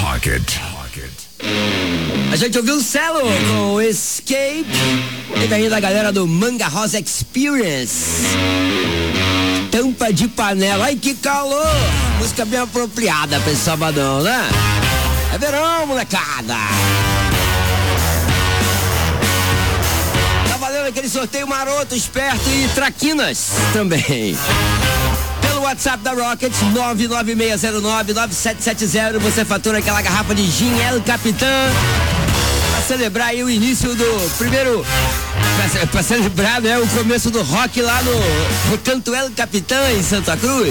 Rocket. 0.00 0.60
A 2.30 2.36
gente 2.36 2.56
ouviu 2.56 2.76
o 2.76 2.80
Celo 2.80 3.22
com 3.48 3.82
Escape. 3.82 4.64
E 5.42 5.46
daí 5.48 5.68
da 5.68 5.80
galera 5.80 6.12
do 6.12 6.24
Manga 6.24 6.68
Rosa 6.68 7.00
Experience. 7.00 8.22
Tampa 9.72 10.12
de 10.12 10.28
panela. 10.28 10.84
Ai, 10.84 10.94
que 10.94 11.14
calor! 11.14 11.66
Música 12.20 12.44
bem 12.44 12.60
apropriada 12.60 13.40
pra 13.40 13.50
esse 13.50 13.62
sabadão, 13.62 14.22
né? 14.22 14.48
É 15.34 15.36
verão, 15.38 15.84
molecada! 15.84 16.54
Aquele 21.00 21.08
sorteio 21.08 21.48
maroto, 21.48 21.94
esperto 21.94 22.46
e 22.50 22.68
traquinas 22.74 23.52
também. 23.72 24.36
Pelo 25.40 25.62
WhatsApp 25.62 26.04
da 26.04 26.12
Rocket 26.12 26.52
996099770 26.52 29.18
você 29.18 29.42
fatura 29.42 29.78
aquela 29.78 30.02
garrafa 30.02 30.34
de 30.34 30.44
gin 30.44 30.78
El 30.78 31.00
Capitã 31.00 31.46
pra 32.70 32.82
celebrar 32.82 33.28
aí 33.28 33.42
o 33.42 33.48
início 33.48 33.94
do 33.94 34.30
primeiro 34.36 34.84
pra 35.90 36.02
celebrar 36.02 36.60
né, 36.60 36.78
o 36.78 36.86
começo 36.88 37.30
do 37.30 37.42
rock 37.44 37.80
lá 37.80 38.02
no 38.02 38.12
Recanto 38.70 39.14
El 39.14 39.30
Capitã 39.30 39.90
em 39.92 40.02
Santa 40.02 40.36
Cruz. 40.36 40.68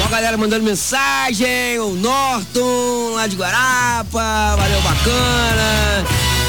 Uma 0.00 0.08
galera 0.08 0.36
mandando 0.36 0.64
mensagem, 0.64 1.78
o 1.78 1.90
Norton 1.90 3.12
lá 3.14 3.28
de 3.28 3.36
Guarapa, 3.36 4.56
valeu 4.56 4.82
bacana. 4.82 6.04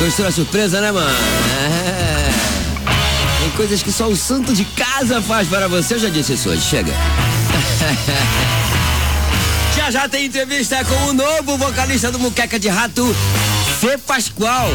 Gostou 0.05 0.23
da 0.23 0.31
surpresa, 0.31 0.79
né, 0.79 0.91
mano? 0.91 1.09
É. 1.09 2.29
Tem 3.39 3.49
coisas 3.57 3.81
que 3.81 3.91
só 3.91 4.07
o 4.07 4.15
santo 4.15 4.53
de 4.53 4.63
casa 4.63 5.19
faz 5.19 5.47
para 5.47 5.67
você. 5.67 5.95
Eu 5.95 5.99
já 5.99 6.09
disse 6.09 6.33
isso 6.33 6.47
hoje, 6.47 6.61
chega. 6.61 6.93
já 9.75 9.89
já 9.89 10.07
tem 10.07 10.27
entrevista 10.27 10.85
com 10.85 11.07
o 11.07 11.13
novo 11.13 11.57
vocalista 11.57 12.11
do 12.11 12.19
Muqueca 12.19 12.59
de 12.59 12.67
Rato, 12.67 13.15
Fê 13.81 13.97
Pascoal. 13.97 14.69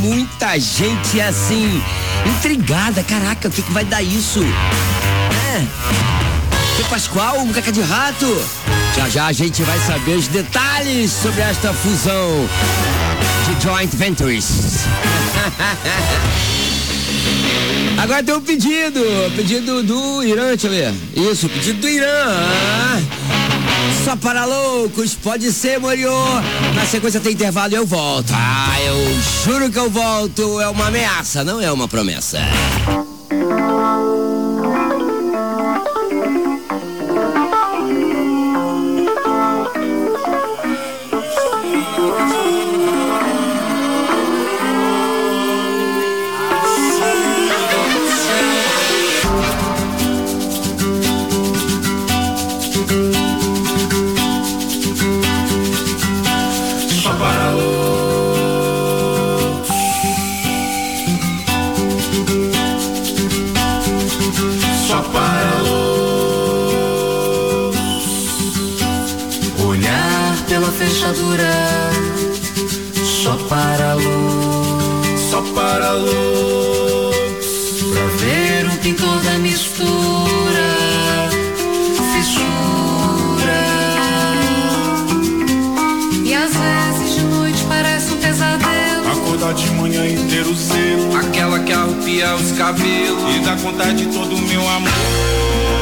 Muita 0.00 0.58
gente 0.58 1.20
assim, 1.20 1.82
intrigada. 2.24 3.02
Caraca, 3.02 3.48
o 3.48 3.50
que, 3.50 3.60
que 3.60 3.70
vai 3.70 3.84
dar 3.84 4.00
isso? 4.00 4.42
É. 4.42 6.23
Fê 6.76 6.82
Pascoal, 6.90 7.46
Muqueca 7.46 7.70
de 7.70 7.80
Rato. 7.80 8.26
Já 8.96 9.08
já 9.08 9.26
a 9.26 9.32
gente 9.32 9.62
vai 9.62 9.78
saber 9.80 10.16
os 10.16 10.26
detalhes 10.26 11.12
sobre 11.12 11.40
esta 11.40 11.72
fusão 11.72 12.48
de 13.46 13.62
joint 13.62 13.94
ventures. 13.94 14.48
Agora 17.96 18.24
tem 18.24 18.34
um 18.34 18.40
pedido, 18.40 19.00
pedido 19.36 19.84
do 19.84 20.24
Irã, 20.24 20.48
deixa 20.48 20.66
eu 20.66 20.72
ver. 20.72 20.92
Isso, 21.14 21.48
pedido 21.48 21.80
do 21.80 21.88
Irã. 21.88 22.42
Só 24.04 24.16
para 24.16 24.44
loucos, 24.44 25.14
pode 25.14 25.52
ser, 25.52 25.78
Moriô. 25.78 26.12
Na 26.74 26.84
sequência 26.86 27.20
tem 27.20 27.32
intervalo 27.32 27.72
e 27.72 27.76
eu 27.76 27.86
volto. 27.86 28.32
Ah, 28.34 28.76
eu 28.84 28.96
juro 29.44 29.70
que 29.70 29.78
eu 29.78 29.88
volto. 29.88 30.60
É 30.60 30.68
uma 30.68 30.88
ameaça, 30.88 31.44
não 31.44 31.60
é 31.60 31.70
uma 31.70 31.86
promessa. 31.86 32.40
Loucos. 75.92 77.46
Pra 77.92 78.06
ver 78.18 78.66
um 78.66 78.76
pintor 78.76 79.20
da 79.22 79.38
mistura, 79.38 80.68
fissura. 82.12 83.62
E 86.24 86.34
às 86.34 86.52
vezes 86.54 87.14
de 87.16 87.22
noite 87.24 87.64
parece 87.68 88.12
um 88.12 88.16
pesadelo. 88.16 89.08
Acordar 89.12 89.54
de 89.54 89.70
manhã 89.72 90.06
e 90.06 90.16
ter 90.28 90.46
o 90.46 90.54
zelo, 90.54 91.16
aquela 91.16 91.60
que 91.60 91.72
arrupia 91.72 92.34
os 92.36 92.52
cabelos 92.52 93.36
e 93.36 93.40
dá 93.40 93.56
conta 93.56 93.92
de 93.92 94.06
todo 94.06 94.34
o 94.34 94.40
meu 94.42 94.68
amor. 94.68 95.73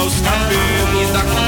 Que 0.00 0.06
arrupia 0.06 0.06
os 0.06 0.20
cabelos 0.20 1.08
e 1.08 1.39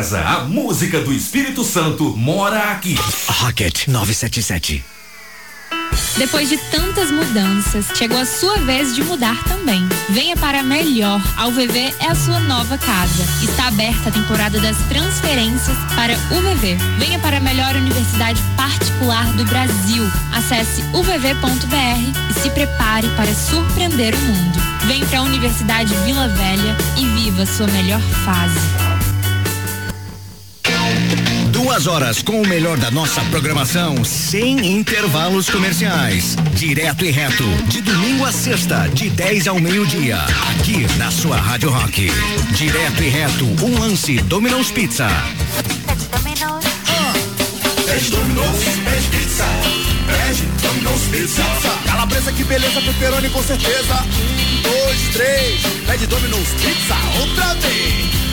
a 0.00 0.44
música 0.44 0.98
do 1.00 1.12
Espírito 1.12 1.62
Santo 1.62 2.16
mora 2.16 2.72
aqui. 2.72 2.96
Rocket 3.28 3.86
977. 3.86 4.82
Depois 6.16 6.48
de 6.48 6.56
tantas 6.56 7.10
mudanças, 7.10 7.84
chegou 7.94 8.16
a 8.18 8.24
sua 8.24 8.56
vez 8.60 8.94
de 8.94 9.04
mudar 9.04 9.44
também. 9.44 9.86
Venha 10.08 10.34
para 10.38 10.62
melhor. 10.62 11.20
A 11.36 11.48
UVV 11.48 11.94
é 12.00 12.06
a 12.06 12.14
sua 12.14 12.40
nova 12.40 12.78
casa. 12.78 13.22
Está 13.44 13.68
aberta 13.68 14.08
a 14.08 14.12
temporada 14.12 14.58
das 14.58 14.78
transferências 14.88 15.76
para 15.94 16.14
UVV. 16.34 16.78
Venha 16.98 17.18
para 17.18 17.36
a 17.36 17.40
melhor 17.40 17.76
universidade 17.76 18.42
particular 18.56 19.30
do 19.34 19.44
Brasil. 19.44 20.10
Acesse 20.32 20.82
uvv.br 20.94 22.30
e 22.30 22.40
se 22.40 22.48
prepare 22.50 23.08
para 23.16 23.34
surpreender 23.34 24.14
o 24.14 24.18
mundo. 24.18 24.58
Venha 24.86 25.04
para 25.04 25.18
a 25.18 25.22
Universidade 25.22 25.94
Vila 26.06 26.26
Velha 26.28 26.74
e 26.96 27.06
viva 27.06 27.44
sua 27.44 27.66
melhor 27.66 28.00
fase. 28.24 28.89
Duas 31.70 31.86
horas 31.86 32.20
com 32.20 32.42
o 32.42 32.48
melhor 32.48 32.76
da 32.78 32.90
nossa 32.90 33.20
programação, 33.26 34.04
sem 34.04 34.72
intervalos 34.72 35.48
comerciais. 35.48 36.34
Direto 36.52 37.04
e 37.04 37.12
reto, 37.12 37.44
de 37.68 37.80
domingo 37.80 38.24
a 38.24 38.32
sexta, 38.32 38.88
de 38.88 39.08
10 39.08 39.46
ao 39.46 39.60
meio-dia. 39.60 40.16
Aqui 40.50 40.84
na 40.98 41.12
sua 41.12 41.36
Rádio 41.36 41.70
Rock. 41.70 42.10
Direto 42.56 43.04
e 43.04 43.08
reto, 43.08 43.44
um 43.64 43.78
lance 43.78 44.16
Domino's 44.22 44.72
Pizza. 44.72 45.06
Domino's. 46.10 46.64
Pede 47.86 48.10
Domino's, 48.10 48.64
pizza. 49.08 49.44
Domino's 50.62 51.02
Pizza. 51.02 51.42
Calabresa, 51.86 52.32
que 52.32 52.42
beleza, 52.42 52.82
pepperoni 52.82 53.30
com 53.30 53.44
certeza. 53.44 53.94
Um, 53.94 54.62
dois, 54.62 55.08
três. 55.12 55.60
Pede 55.86 56.08
Domino's 56.08 56.48
Pizza 56.48 56.96
outra 57.20 57.54
vez. 57.54 58.29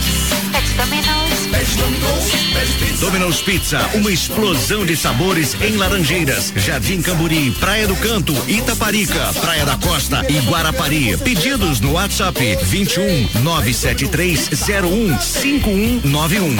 Domino's 3.00 3.42
Pizza, 3.42 3.80
uma 3.94 4.12
explosão 4.12 4.86
de 4.86 4.96
sabores 4.96 5.56
em 5.62 5.76
Laranjeiras, 5.78 6.52
Jardim 6.56 7.02
Camburi, 7.02 7.52
Praia 7.52 7.88
do 7.88 7.96
Canto, 7.96 8.34
Itaparica, 8.48 9.34
Praia 9.40 9.66
da 9.66 9.78
Costa 9.78 10.26
e 10.30 10.40
Guarapari. 10.40 11.16
Pedidos 11.18 11.80
no 11.80 11.94
WhatsApp 11.94 12.58
21 12.64 13.42
973 13.44 14.50
01 14.84 15.20
5191. 15.20 16.56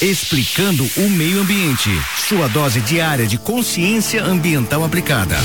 Explicando 0.00 0.88
o 0.96 1.10
meio 1.10 1.40
ambiente. 1.40 1.90
Sua 2.28 2.48
dose 2.48 2.80
diária 2.80 3.26
de 3.26 3.36
consciência 3.36 4.24
ambiental 4.24 4.84
aplicada. 4.84 5.36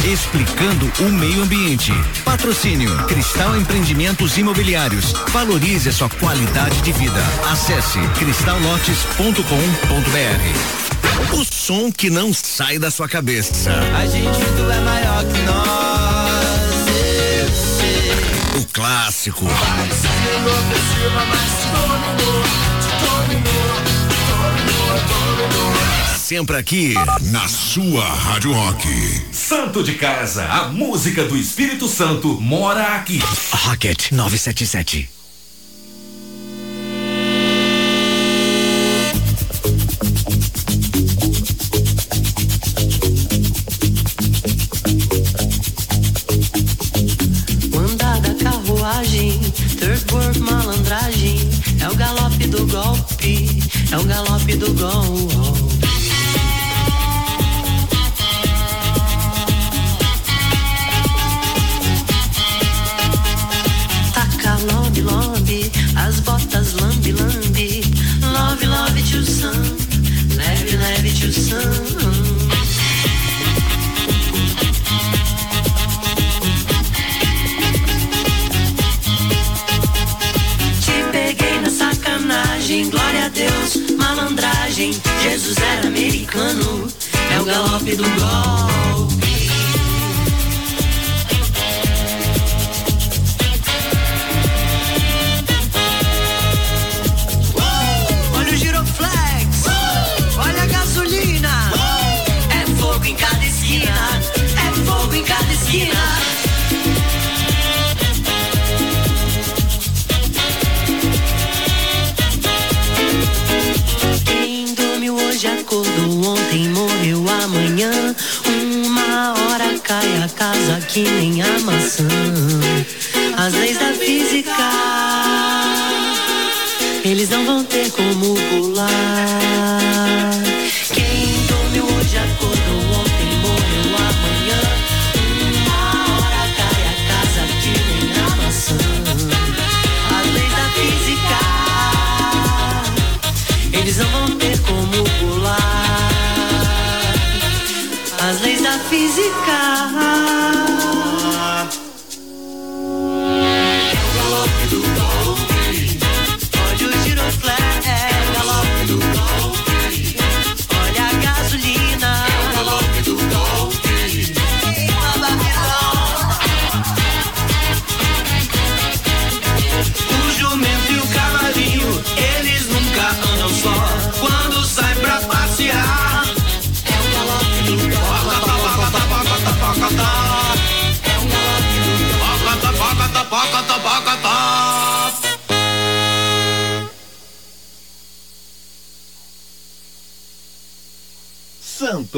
Explicando 0.04 0.92
o 1.00 1.04
meio 1.04 1.42
ambiente. 1.42 1.90
Patrocínio 2.24 2.94
Cristal 3.06 3.56
Empreendimentos 3.56 4.36
Imobiliários. 4.36 5.14
Valorize 5.30 5.88
a 5.88 5.92
sua 5.92 6.10
qualidade 6.10 6.82
de 6.82 6.92
vida. 6.92 7.22
Acesse 7.50 7.98
cristallotes.com.br. 8.18 10.83
O 11.32 11.44
som 11.44 11.90
que 11.90 12.10
não 12.10 12.32
sai 12.32 12.78
da 12.78 12.90
sua 12.90 13.08
cabeça. 13.08 13.70
A 13.96 14.06
gente 14.06 14.38
tudo 14.56 14.70
é 14.70 14.80
maior 14.80 15.24
que 15.24 15.40
nós. 15.42 15.84
O 18.60 18.66
clássico. 18.72 19.46
Sempre 26.16 26.56
aqui 26.56 26.94
na 27.30 27.46
sua 27.48 28.04
Rádio 28.04 28.52
Rock. 28.52 28.88
Santo 29.30 29.82
de 29.82 29.94
Casa, 29.94 30.44
a 30.44 30.68
música 30.68 31.24
do 31.24 31.36
Espírito 31.36 31.86
Santo 31.86 32.40
mora 32.40 32.94
aqui. 32.96 33.20
Rocket 33.52 34.10
977. 34.10 35.23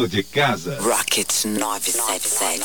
De 0.08 0.22
Casa. 0.22 0.78
Rocket 0.80 1.46
977. 1.46 2.62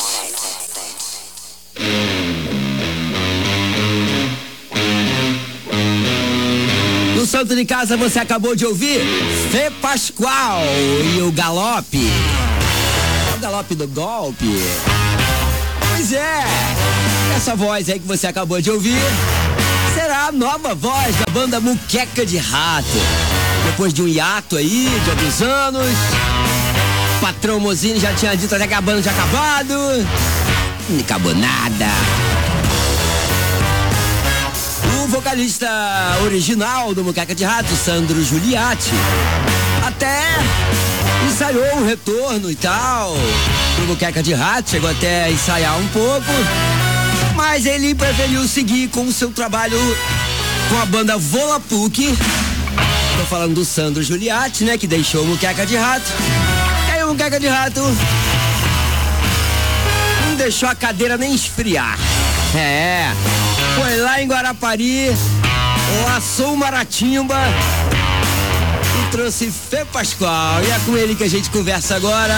No 7.15 7.25
Santo 7.25 7.55
de 7.55 7.65
Casa 7.65 7.97
você 7.97 8.19
acabou 8.19 8.55
de 8.55 8.65
ouvir 8.65 9.01
Fê 9.51 9.71
Pascoal 9.81 10.61
e 11.17 11.21
o 11.21 11.31
Galope. 11.31 12.05
É 13.31 13.35
o 13.35 13.39
Galope 13.39 13.73
do 13.75 13.87
Golpe. 13.87 14.61
Pois 15.89 16.13
é, 16.13 16.43
essa 17.35 17.55
voz 17.55 17.89
aí 17.89 17.99
que 17.99 18.07
você 18.07 18.27
acabou 18.27 18.61
de 18.61 18.69
ouvir 18.69 19.01
será 19.95 20.27
a 20.27 20.31
nova 20.31 20.75
voz 20.75 21.15
da 21.15 21.33
banda 21.33 21.59
Muqueca 21.59 22.25
de 22.25 22.37
Rato. 22.37 22.87
Depois 23.65 23.93
de 23.93 24.01
um 24.01 24.07
hiato 24.07 24.57
aí 24.57 24.87
de 25.03 25.09
alguns 25.09 25.41
anos, 25.41 25.87
patrão 27.21 27.59
Mozini 27.59 27.99
já 27.99 28.11
tinha 28.15 28.35
dito 28.35 28.53
até 28.53 28.67
que 28.67 28.73
a 28.73 28.81
banda 28.81 29.01
tinha 29.01 29.13
acabado. 29.13 29.73
Não 30.89 30.99
acabou 30.99 31.35
nada. 31.35 31.85
O 35.03 35.07
vocalista 35.07 35.69
original 36.23 36.95
do 36.95 37.03
Muqueca 37.03 37.35
de 37.35 37.43
Rato, 37.43 37.73
Sandro 37.75 38.21
Giuliatti, 38.23 38.91
até 39.85 40.19
ensaiou 41.29 41.77
um 41.77 41.85
retorno 41.85 42.49
e 42.49 42.55
tal 42.55 43.15
pro 43.75 43.85
Muqueca 43.85 44.23
de 44.23 44.33
Rato, 44.33 44.71
chegou 44.71 44.89
até 44.89 45.25
a 45.25 45.31
ensaiar 45.31 45.77
um 45.79 45.87
pouco, 45.89 46.31
mas 47.35 47.67
ele 47.67 47.93
preferiu 47.93 48.47
seguir 48.47 48.89
com 48.89 49.05
o 49.05 49.11
seu 49.11 49.31
trabalho 49.31 49.77
com 50.69 50.77
a 50.79 50.85
banda 50.85 51.17
Volapuk. 51.17 52.17
Tô 53.17 53.25
falando 53.25 53.53
do 53.53 53.65
Sandro 53.65 54.01
Giuliatti, 54.01 54.63
né, 54.63 54.77
que 54.77 54.87
deixou 54.87 55.23
o 55.23 55.27
Muqueca 55.27 55.65
de 55.65 55.75
Rato. 55.75 56.11
E 57.11 57.13
aí 57.13 57.17
o 57.17 57.17
Muqueca 57.17 57.39
de 57.39 57.47
Rato 57.47 57.81
não 60.25 60.35
deixou 60.35 60.69
a 60.69 60.75
cadeira 60.75 61.17
nem 61.17 61.33
esfriar. 61.35 61.97
É, 62.55 63.11
foi 63.75 63.97
lá 63.97 64.21
em 64.21 64.27
Guarapari, 64.27 65.09
laçou 66.05 66.53
uma 66.53 66.67
maratimba 66.67 67.35
e 68.97 69.11
trouxe 69.11 69.51
Fê 69.51 69.83
Pascoal. 69.83 70.63
E 70.63 70.71
é 70.71 70.79
com 70.85 70.95
ele 70.95 71.13
que 71.13 71.25
a 71.25 71.29
gente 71.29 71.49
conversa 71.49 71.95
agora. 71.95 72.35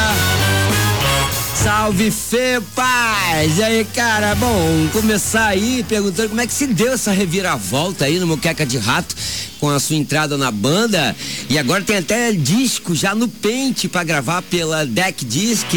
Salve 1.56 2.12
Fê 2.12 2.62
Paz! 2.76 3.58
E 3.58 3.64
aí, 3.64 3.86
cara, 3.86 4.36
bom, 4.36 4.88
começar 4.92 5.48
aí 5.48 5.86
perguntando 5.88 6.30
como 6.30 6.42
é 6.42 6.48
que 6.48 6.54
se 6.54 6.68
deu 6.68 6.94
essa 6.94 7.12
reviravolta 7.12 8.06
aí 8.06 8.20
no 8.20 8.28
Moqueca 8.28 8.66
de 8.66 8.78
Rato 8.78 9.16
com 9.60 9.70
a 9.70 9.80
sua 9.80 9.96
entrada 9.96 10.38
na 10.38 10.52
banda. 10.52 11.16
E 11.50 11.58
agora 11.58 11.84
tem 11.84 11.98
até 11.98 12.32
disco 12.34 12.94
já 12.94 13.16
no 13.16 13.28
pente 13.28 13.88
para 13.88 14.04
gravar 14.04 14.42
pela 14.42 14.86
Deck 14.86 15.24
Disc, 15.24 15.70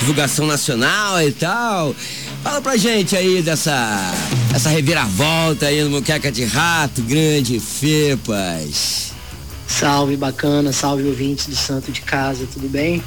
divulgação 0.00 0.46
nacional 0.46 1.22
e 1.22 1.30
tal. 1.32 1.94
Fala 2.42 2.60
pra 2.60 2.76
gente 2.76 3.14
aí 3.16 3.42
dessa 3.42 4.12
essa 4.54 4.70
reviravolta 4.70 5.66
aí 5.66 5.84
no 5.84 5.90
Moqueca 5.90 6.32
de 6.32 6.44
Rato, 6.44 7.02
grande 7.02 7.60
Fepas. 7.60 9.12
Salve, 9.68 10.16
bacana, 10.16 10.72
salve 10.72 11.04
ouvintes 11.04 11.46
do 11.46 11.54
Santo 11.54 11.92
de 11.92 12.00
Casa, 12.00 12.48
tudo 12.52 12.68
bem? 12.68 13.02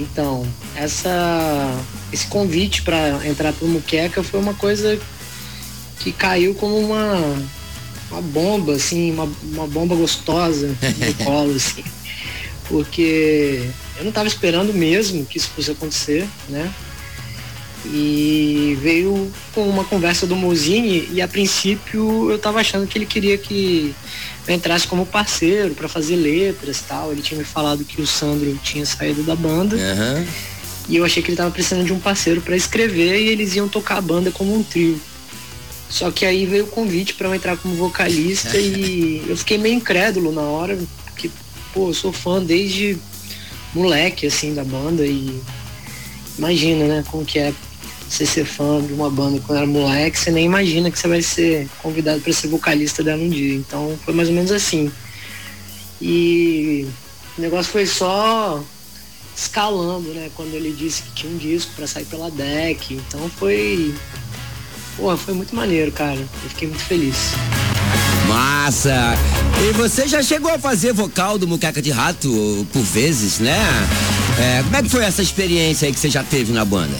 Então, 0.00 0.46
essa 0.74 1.78
esse 2.10 2.26
convite 2.26 2.82
para 2.82 3.26
entrar 3.26 3.52
pro 3.52 3.68
Muqueca 3.68 4.22
foi 4.22 4.40
uma 4.40 4.54
coisa 4.54 4.98
que 5.98 6.10
caiu 6.10 6.54
como 6.54 6.78
uma 6.78 7.14
uma 8.10 8.22
bomba, 8.22 8.72
assim, 8.72 9.12
uma, 9.12 9.28
uma 9.42 9.66
bomba 9.68 9.94
gostosa 9.94 10.68
no 10.68 11.14
colo, 11.24 11.54
assim. 11.54 11.84
Porque 12.68 13.70
eu 13.96 14.02
não 14.02 14.08
estava 14.08 14.26
esperando 14.26 14.72
mesmo 14.72 15.24
que 15.24 15.38
isso 15.38 15.50
fosse 15.54 15.70
acontecer, 15.70 16.26
né? 16.48 16.72
E 17.86 18.76
veio 18.80 19.32
com 19.54 19.68
uma 19.68 19.84
conversa 19.84 20.26
do 20.26 20.36
Mozini 20.36 21.08
e 21.12 21.22
a 21.22 21.28
princípio 21.28 22.30
eu 22.30 22.36
estava 22.36 22.60
achando 22.60 22.86
que 22.86 22.98
ele 22.98 23.06
queria 23.06 23.38
que 23.38 23.94
eu 24.46 24.54
entrasse 24.54 24.86
como 24.86 25.06
parceiro 25.06 25.74
para 25.74 25.88
fazer 25.88 26.16
letras 26.16 26.80
e 26.80 26.84
tal. 26.84 27.12
Ele 27.12 27.22
tinha 27.22 27.38
me 27.38 27.44
falado 27.44 27.84
que 27.84 28.00
o 28.00 28.06
Sandro 28.06 28.58
tinha 28.62 28.84
saído 28.84 29.22
da 29.22 29.34
banda. 29.34 29.76
Uhum. 29.76 30.26
E 30.88 30.96
eu 30.96 31.04
achei 31.04 31.22
que 31.22 31.28
ele 31.28 31.34
estava 31.34 31.50
precisando 31.50 31.84
de 31.84 31.92
um 31.92 32.00
parceiro 32.00 32.40
para 32.40 32.56
escrever 32.56 33.20
e 33.20 33.28
eles 33.28 33.54
iam 33.54 33.68
tocar 33.68 33.98
a 33.98 34.00
banda 34.00 34.30
como 34.30 34.54
um 34.54 34.62
trio. 34.62 35.00
Só 35.88 36.10
que 36.10 36.24
aí 36.24 36.46
veio 36.46 36.64
o 36.64 36.68
convite 36.68 37.14
para 37.14 37.28
eu 37.28 37.34
entrar 37.34 37.56
como 37.56 37.74
vocalista 37.74 38.56
e 38.56 39.22
eu 39.28 39.36
fiquei 39.36 39.56
meio 39.56 39.74
incrédulo 39.74 40.32
na 40.32 40.42
hora, 40.42 40.78
porque, 41.04 41.30
pô, 41.72 41.88
eu 41.88 41.94
sou 41.94 42.12
fã 42.12 42.42
desde 42.42 42.98
moleque, 43.74 44.26
assim, 44.26 44.54
da 44.54 44.64
banda 44.64 45.06
e 45.06 45.40
imagina, 46.38 46.86
né, 46.86 47.04
como 47.08 47.24
que 47.24 47.38
é 47.38 47.52
você 48.10 48.26
ser 48.26 48.44
fã 48.44 48.82
de 48.82 48.92
uma 48.92 49.08
banda 49.08 49.40
quando 49.46 49.58
era 49.58 49.66
moleque, 49.66 50.18
você 50.18 50.32
nem 50.32 50.44
imagina 50.44 50.90
que 50.90 50.98
você 50.98 51.06
vai 51.06 51.22
ser 51.22 51.68
convidado 51.78 52.20
para 52.20 52.32
ser 52.32 52.48
vocalista 52.48 53.04
dela 53.04 53.22
um 53.22 53.28
dia. 53.28 53.54
Então 53.54 53.96
foi 54.04 54.12
mais 54.12 54.28
ou 54.28 54.34
menos 54.34 54.50
assim. 54.50 54.90
E 56.02 56.86
o 57.38 57.40
negócio 57.40 57.70
foi 57.70 57.86
só 57.86 58.60
escalando, 59.36 60.12
né? 60.12 60.28
Quando 60.34 60.54
ele 60.54 60.72
disse 60.72 61.02
que 61.02 61.12
tinha 61.12 61.32
um 61.32 61.36
disco 61.36 61.70
para 61.76 61.86
sair 61.86 62.04
pela 62.06 62.30
deck. 62.30 62.94
Então 62.94 63.30
foi. 63.38 63.94
Porra, 64.96 65.16
foi 65.16 65.32
muito 65.32 65.54
maneiro, 65.54 65.92
cara. 65.92 66.18
Eu 66.18 66.50
fiquei 66.50 66.66
muito 66.66 66.82
feliz. 66.82 67.30
Massa! 68.26 69.14
E 69.68 69.72
você 69.72 70.08
já 70.08 70.22
chegou 70.22 70.52
a 70.52 70.58
fazer 70.58 70.92
vocal 70.92 71.38
do 71.38 71.46
Muqueca 71.46 71.80
de 71.80 71.90
Rato 71.90 72.66
por 72.72 72.82
vezes, 72.82 73.38
né? 73.38 73.58
É, 74.38 74.62
como 74.64 74.76
é 74.76 74.82
que 74.82 74.88
foi 74.88 75.04
essa 75.04 75.22
experiência 75.22 75.86
aí 75.86 75.92
que 75.92 76.00
você 76.00 76.10
já 76.10 76.24
teve 76.24 76.52
na 76.52 76.64
banda? 76.64 76.96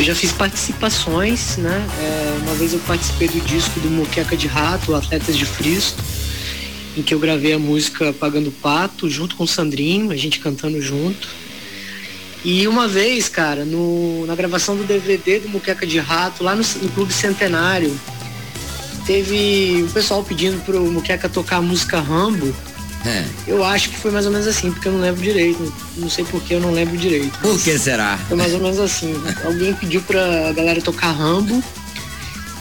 Eu 0.00 0.04
já 0.04 0.14
fiz 0.14 0.32
participações, 0.32 1.58
né? 1.58 1.86
É, 2.00 2.38
uma 2.40 2.54
vez 2.54 2.72
eu 2.72 2.78
participei 2.78 3.28
do 3.28 3.38
disco 3.42 3.78
do 3.80 3.90
Muqueca 3.90 4.34
de 4.34 4.46
Rato, 4.46 4.94
Atletas 4.94 5.36
de 5.36 5.44
Fristo, 5.44 6.02
em 6.96 7.02
que 7.02 7.12
eu 7.12 7.18
gravei 7.18 7.52
a 7.52 7.58
música 7.58 8.10
Pagando 8.10 8.50
Pato, 8.50 9.10
junto 9.10 9.36
com 9.36 9.44
o 9.44 9.46
Sandrinho, 9.46 10.10
a 10.10 10.16
gente 10.16 10.40
cantando 10.40 10.80
junto. 10.80 11.28
E 12.42 12.66
uma 12.66 12.88
vez, 12.88 13.28
cara, 13.28 13.66
no, 13.66 14.24
na 14.24 14.34
gravação 14.34 14.74
do 14.74 14.84
DVD 14.84 15.40
do 15.40 15.50
Muqueca 15.50 15.86
de 15.86 15.98
Rato, 15.98 16.42
lá 16.42 16.54
no, 16.54 16.62
no 16.80 16.88
Clube 16.92 17.12
Centenário, 17.12 17.94
teve 19.04 19.82
o 19.82 19.92
pessoal 19.92 20.24
pedindo 20.24 20.64
pro 20.64 20.80
Muqueca 20.90 21.28
tocar 21.28 21.58
a 21.58 21.62
música 21.62 22.00
Rambo. 22.00 22.56
É. 23.04 23.24
Eu 23.46 23.64
acho 23.64 23.90
que 23.90 23.96
foi 23.96 24.10
mais 24.10 24.26
ou 24.26 24.32
menos 24.32 24.46
assim, 24.46 24.70
porque 24.70 24.88
eu 24.88 24.92
não 24.92 25.00
lembro 25.00 25.22
direito. 25.22 25.72
Não 25.96 26.10
sei 26.10 26.24
por 26.24 26.42
que 26.42 26.54
eu 26.54 26.60
não 26.60 26.70
lembro 26.70 26.96
direito. 26.96 27.38
Por 27.38 27.58
que 27.58 27.78
será? 27.78 28.18
Foi 28.28 28.36
mais 28.36 28.52
ou 28.52 28.60
menos 28.60 28.78
assim. 28.78 29.14
Alguém 29.44 29.74
pediu 29.74 30.02
pra 30.02 30.52
galera 30.52 30.80
tocar 30.82 31.12
Rambo. 31.12 31.62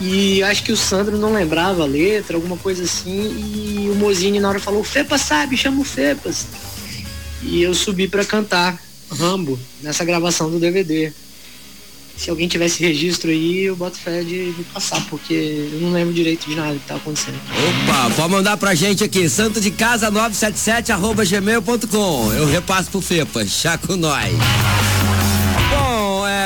E 0.01 0.41
acho 0.43 0.63
que 0.63 0.71
o 0.71 0.77
Sandro 0.77 1.17
não 1.17 1.33
lembrava 1.33 1.83
a 1.83 1.85
letra, 1.85 2.37
alguma 2.37 2.55
coisa 2.55 2.83
assim. 2.83 3.83
E 3.83 3.89
o 3.89 3.95
Mozini 3.95 4.39
na 4.39 4.47
hora 4.47 4.59
falou, 4.59 4.81
Fepas 4.83 5.21
sabe, 5.21 5.57
chama 5.57 5.81
o 5.81 5.83
Fepas. 5.83 6.47
E 7.41 7.61
eu 7.61 7.73
subi 7.73 8.07
pra 8.07 8.23
cantar 8.23 8.79
Rambo 9.11 9.59
nessa 9.81 10.05
gravação 10.05 10.49
do 10.49 10.59
DVD. 10.59 11.11
Se 12.19 12.29
alguém 12.29 12.49
tivesse 12.49 12.83
registro 12.83 13.29
aí, 13.29 13.61
eu 13.61 13.77
boto 13.77 13.97
fé 13.97 14.21
de, 14.23 14.53
passar, 14.73 15.01
porque 15.09 15.33
eu 15.33 15.79
não 15.79 15.93
lembro 15.93 16.13
direito 16.13 16.49
de 16.49 16.55
nada 16.55 16.73
que 16.73 16.85
tá 16.85 16.95
acontecendo. 16.95 17.37
Opa, 17.37 18.13
pode 18.13 18.29
mandar 18.29 18.57
pra 18.57 18.75
gente 18.75 19.05
aqui, 19.05 19.29
santo 19.29 19.61
de 19.61 19.71
casa 19.71 20.11
977 20.11 20.91
arroba 20.91 21.23
gmail.com. 21.23 22.33
Eu 22.33 22.45
repasso 22.45 22.91
pro 22.91 22.99
Fepas, 22.99 23.49
chá 23.49 23.77
com 23.77 23.95
nós. 23.95 24.33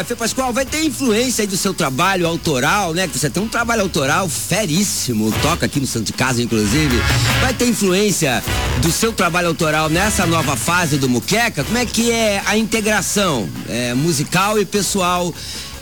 Fê 0.04 0.16
Pascoal, 0.16 0.52
vai 0.52 0.66
ter 0.66 0.84
influência 0.84 1.44
aí 1.44 1.48
do 1.48 1.56
seu 1.56 1.74
trabalho 1.74 2.28
autoral, 2.28 2.94
né? 2.94 3.08
Que 3.08 3.18
você 3.18 3.30
tem 3.30 3.42
um 3.42 3.48
trabalho 3.48 3.84
autoral 3.84 4.28
feríssimo, 4.28 5.32
toca 5.42 5.66
aqui 5.66 5.80
no 5.80 5.88
Santo 5.88 6.08
de 6.08 6.14
Casa, 6.14 6.42
inclusive. 6.42 6.98
Vai 7.42 7.54
ter 7.54 7.68
influência 7.68 8.44
do 8.82 8.92
seu 8.92 9.14
trabalho 9.14 9.48
autoral 9.48 9.90
nessa 9.90 10.26
nova 10.26 10.56
fase 10.56 10.98
do 10.98 11.08
Muqueca? 11.08 11.64
Como 11.64 11.78
é 11.78 11.86
que 11.86 12.12
é 12.12 12.42
a 12.46 12.58
integração 12.58 13.48
é, 13.70 13.94
musical 13.94 14.60
e 14.60 14.66
pessoal 14.66 15.34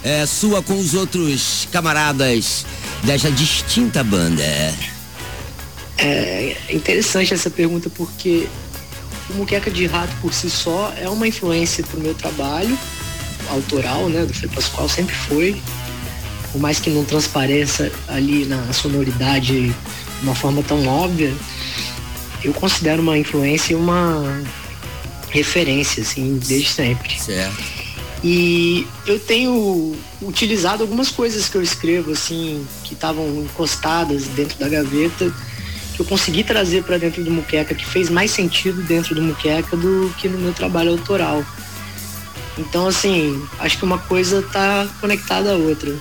é, 0.04 0.26
sua 0.26 0.62
com 0.62 0.78
os 0.78 0.94
outros 0.94 1.68
camaradas 1.72 2.66
dessa 3.04 3.32
distinta 3.32 4.04
banda? 4.04 4.44
É 5.98 6.58
interessante 6.70 7.34
essa 7.34 7.50
pergunta 7.50 7.90
porque 7.90 8.48
o 9.30 9.34
Muqueca 9.34 9.72
de 9.72 9.86
Rato 9.88 10.14
por 10.22 10.34
si 10.34 10.50
só 10.50 10.94
é 10.98 11.10
uma 11.10 11.28
influência 11.28 11.84
pro 11.84 12.00
meu 12.00 12.14
trabalho 12.14 12.78
autoral, 13.52 14.10
né, 14.10 14.26
do 14.26 14.34
Fê 14.34 14.48
Pascoal, 14.48 14.90
sempre 14.90 15.16
foi. 15.16 15.62
Por 16.52 16.60
mais 16.60 16.80
que 16.80 16.90
não 16.90 17.06
transpareça 17.06 17.92
ali 18.08 18.46
na 18.46 18.74
sonoridade 18.74 19.70
de 19.70 19.76
uma 20.22 20.36
forma 20.36 20.62
tão 20.64 20.86
óbvia, 20.88 21.34
eu 22.44 22.54
considero 22.54 23.02
uma 23.02 23.18
influência 23.18 23.74
e 23.74 23.76
uma 23.76 24.42
referência, 25.30 26.04
assim, 26.04 26.40
desde 26.46 26.70
sempre. 26.70 27.20
Certo. 27.20 27.82
E 28.24 28.88
eu 29.08 29.20
tenho 29.20 29.96
utilizado 30.22 30.84
algumas 30.84 31.10
coisas 31.10 31.50
que 31.50 31.56
eu 31.56 31.62
escrevo, 31.62 32.12
assim, 32.12 32.66
que 32.84 32.94
estavam 32.94 33.26
encostadas 33.44 34.26
dentro 34.28 34.60
da 34.60 34.70
gaveta, 34.70 35.34
que 35.96 36.02
eu 36.02 36.06
consegui 36.06 36.44
trazer 36.44 36.84
para 36.84 36.98
dentro 36.98 37.24
do 37.24 37.32
Muqueca, 37.32 37.74
que 37.74 37.86
fez 37.86 38.10
mais 38.10 38.30
sentido 38.32 38.84
dentro 38.84 39.16
do 39.16 39.22
Muqueca 39.22 39.76
do 39.76 40.14
que 40.20 40.30
no 40.30 40.38
meu 40.38 40.54
trabalho 40.54 40.92
autoral. 40.92 41.44
Então, 42.62 42.88
assim, 42.88 43.44
acho 43.60 43.78
que 43.78 43.84
uma 43.84 43.98
coisa 43.98 44.42
tá 44.42 44.88
conectada 45.00 45.54
à 45.54 45.56
outra. 45.56 45.94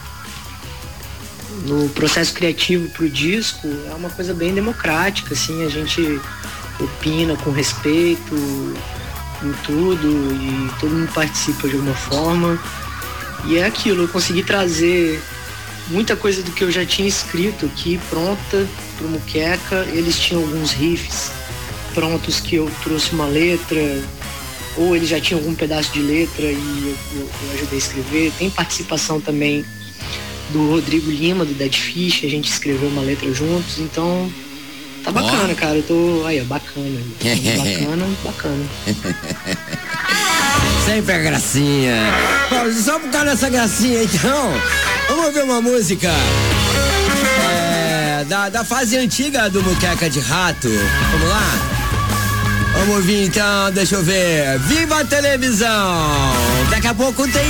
No 1.66 1.88
processo 1.90 2.34
criativo 2.34 2.88
pro 2.90 3.08
disco, 3.08 3.66
é 3.90 3.94
uma 3.94 4.10
coisa 4.10 4.34
bem 4.34 4.54
democrática, 4.54 5.34
assim, 5.34 5.64
a 5.64 5.68
gente 5.68 6.20
opina 6.78 7.36
com 7.36 7.50
respeito 7.50 8.34
em 9.42 9.52
tudo 9.64 10.06
e 10.34 10.70
todo 10.78 10.90
mundo 10.90 11.12
participa 11.12 11.66
de 11.68 11.76
alguma 11.76 11.94
forma. 11.94 12.58
E 13.46 13.56
é 13.56 13.64
aquilo, 13.64 14.04
eu 14.04 14.08
consegui 14.08 14.42
trazer 14.42 15.20
muita 15.88 16.14
coisa 16.14 16.42
do 16.42 16.50
que 16.52 16.62
eu 16.62 16.70
já 16.70 16.84
tinha 16.84 17.08
escrito 17.08 17.66
aqui 17.66 17.98
pronta 18.10 18.68
pro 18.98 19.08
Muqueca. 19.08 19.86
Eles 19.92 20.18
tinham 20.18 20.42
alguns 20.42 20.72
riffs 20.72 21.32
prontos 21.94 22.38
que 22.38 22.56
eu 22.56 22.70
trouxe 22.82 23.12
uma 23.12 23.26
letra, 23.26 24.02
ou 24.76 24.94
eles 24.94 25.08
já 25.08 25.20
tinham 25.20 25.40
algum 25.40 25.54
pedaço 25.54 25.92
de 25.92 26.00
letra 26.00 26.44
e 26.44 26.54
eu, 26.54 26.96
eu, 27.16 27.30
eu 27.46 27.52
ajudei 27.54 27.78
a 27.78 27.82
escrever. 27.82 28.32
Tem 28.38 28.50
participação 28.50 29.20
também 29.20 29.64
do 30.50 30.70
Rodrigo 30.70 31.10
Lima, 31.10 31.44
do 31.44 31.54
Dead 31.54 31.74
Fish, 31.74 32.24
a 32.24 32.28
gente 32.28 32.50
escreveu 32.50 32.88
uma 32.88 33.02
letra 33.02 33.32
juntos, 33.32 33.78
então 33.78 34.30
tá 35.04 35.10
bacana, 35.10 35.54
cara. 35.54 35.76
Eu 35.76 35.82
tô. 35.82 36.26
Aí, 36.26 36.40
ó, 36.40 36.44
bacana. 36.44 37.00
Bacana, 37.56 38.06
bacana. 38.24 38.64
Sempre 40.84 41.14
a 41.14 41.18
gracinha. 41.18 41.94
Bom, 42.48 42.72
só 42.72 42.98
por 42.98 43.10
causa 43.10 43.26
dessa 43.26 43.48
gracinha, 43.48 44.02
então, 44.02 44.52
vamos 45.08 45.26
ouvir 45.26 45.42
uma 45.42 45.60
música 45.60 46.10
é, 47.48 48.24
da, 48.24 48.48
da 48.48 48.64
fase 48.64 48.96
antiga 48.96 49.48
do 49.48 49.62
Muqueca 49.62 50.10
de 50.10 50.20
Rato. 50.20 50.68
Vamos 51.12 51.28
lá? 51.28 51.79
Vamos 52.80 52.96
ouvir 52.96 53.26
então, 53.26 53.70
deixa 53.72 53.94
eu 53.96 54.02
ver. 54.02 54.58
Viva 54.60 55.00
a 55.00 55.04
televisão! 55.04 56.32
Daqui 56.70 56.86
a 56.86 56.94
pouco 56.94 57.28
tem 57.28 57.44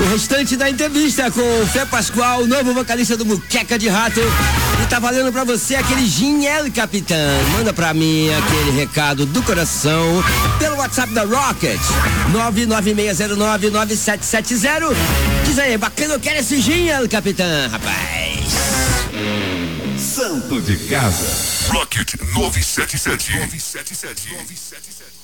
o 0.00 0.04
restante 0.10 0.56
da 0.56 0.68
entrevista 0.68 1.30
com 1.30 1.62
o 1.62 1.66
Fé 1.68 1.84
Pascoal, 1.84 2.44
novo 2.44 2.74
vocalista 2.74 3.16
do 3.16 3.24
Muqueca 3.24 3.78
de 3.78 3.88
Rato. 3.88 4.18
E 4.82 4.86
tá 4.88 4.98
valendo 4.98 5.30
pra 5.30 5.44
você 5.44 5.76
aquele 5.76 6.08
Ginel 6.08 6.72
Capitã. 6.72 7.14
Manda 7.52 7.72
pra 7.72 7.94
mim 7.94 8.30
aquele 8.34 8.72
recado 8.72 9.24
do 9.26 9.40
coração 9.44 10.24
pelo 10.58 10.78
WhatsApp 10.78 11.14
da 11.14 11.22
Rocket. 11.22 11.78
996099770. 12.32 14.92
Diz 15.44 15.56
aí, 15.56 15.78
bacana, 15.78 16.14
eu 16.14 16.20
quero 16.20 16.40
esse 16.40 16.60
Ginel 16.60 17.08
Capitã, 17.08 17.68
rapaz. 17.70 18.40
Santo 19.96 20.60
de 20.60 20.76
casa. 20.88 21.51
Rocket 21.70 22.14
977. 22.34 23.32
977. 23.32 24.28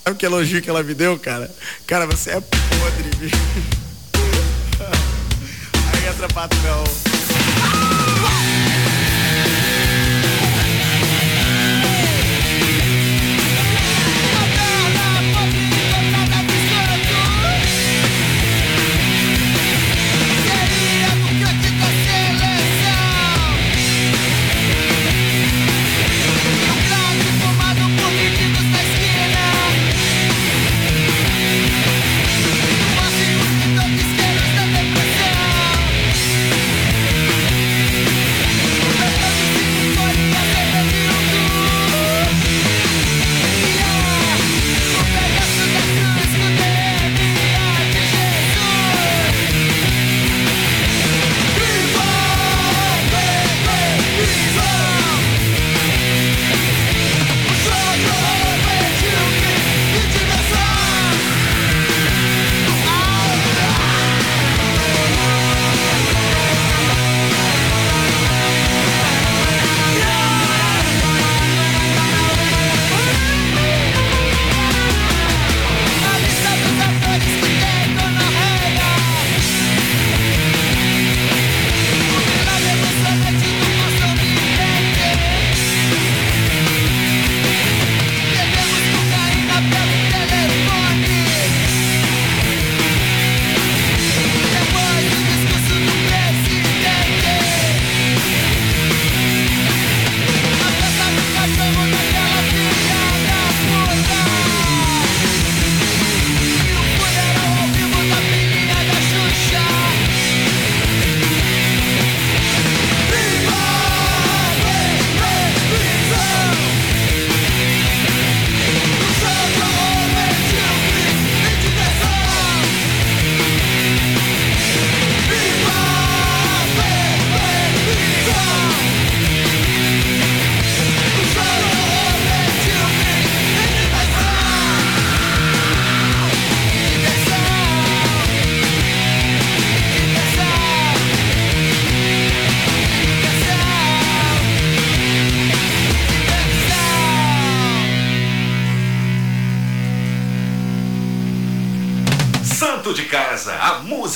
Sabe 0.03 0.17
que 0.17 0.25
elogio 0.25 0.61
que 0.61 0.69
ela 0.69 0.83
me 0.83 0.93
deu, 0.93 1.19
cara? 1.19 1.53
Cara, 1.85 2.07
você 2.07 2.31
é 2.31 2.41
podre. 2.41 3.31
Aí 5.93 6.07
patrão. 6.33 6.83
Santo 6.85 7.28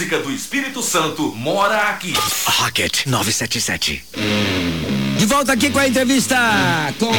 música 0.03 0.19
do 0.19 0.31
Espírito 0.31 0.83
Santo 0.83 1.33
mora 1.33 1.89
aqui. 1.89 2.13
Rocket 2.45 3.05
977. 3.05 4.03
De 5.17 5.25
volta 5.25 5.53
aqui 5.53 5.69
com 5.69 5.79
a 5.79 5.87
entrevista 5.87 6.35
com 6.99 7.13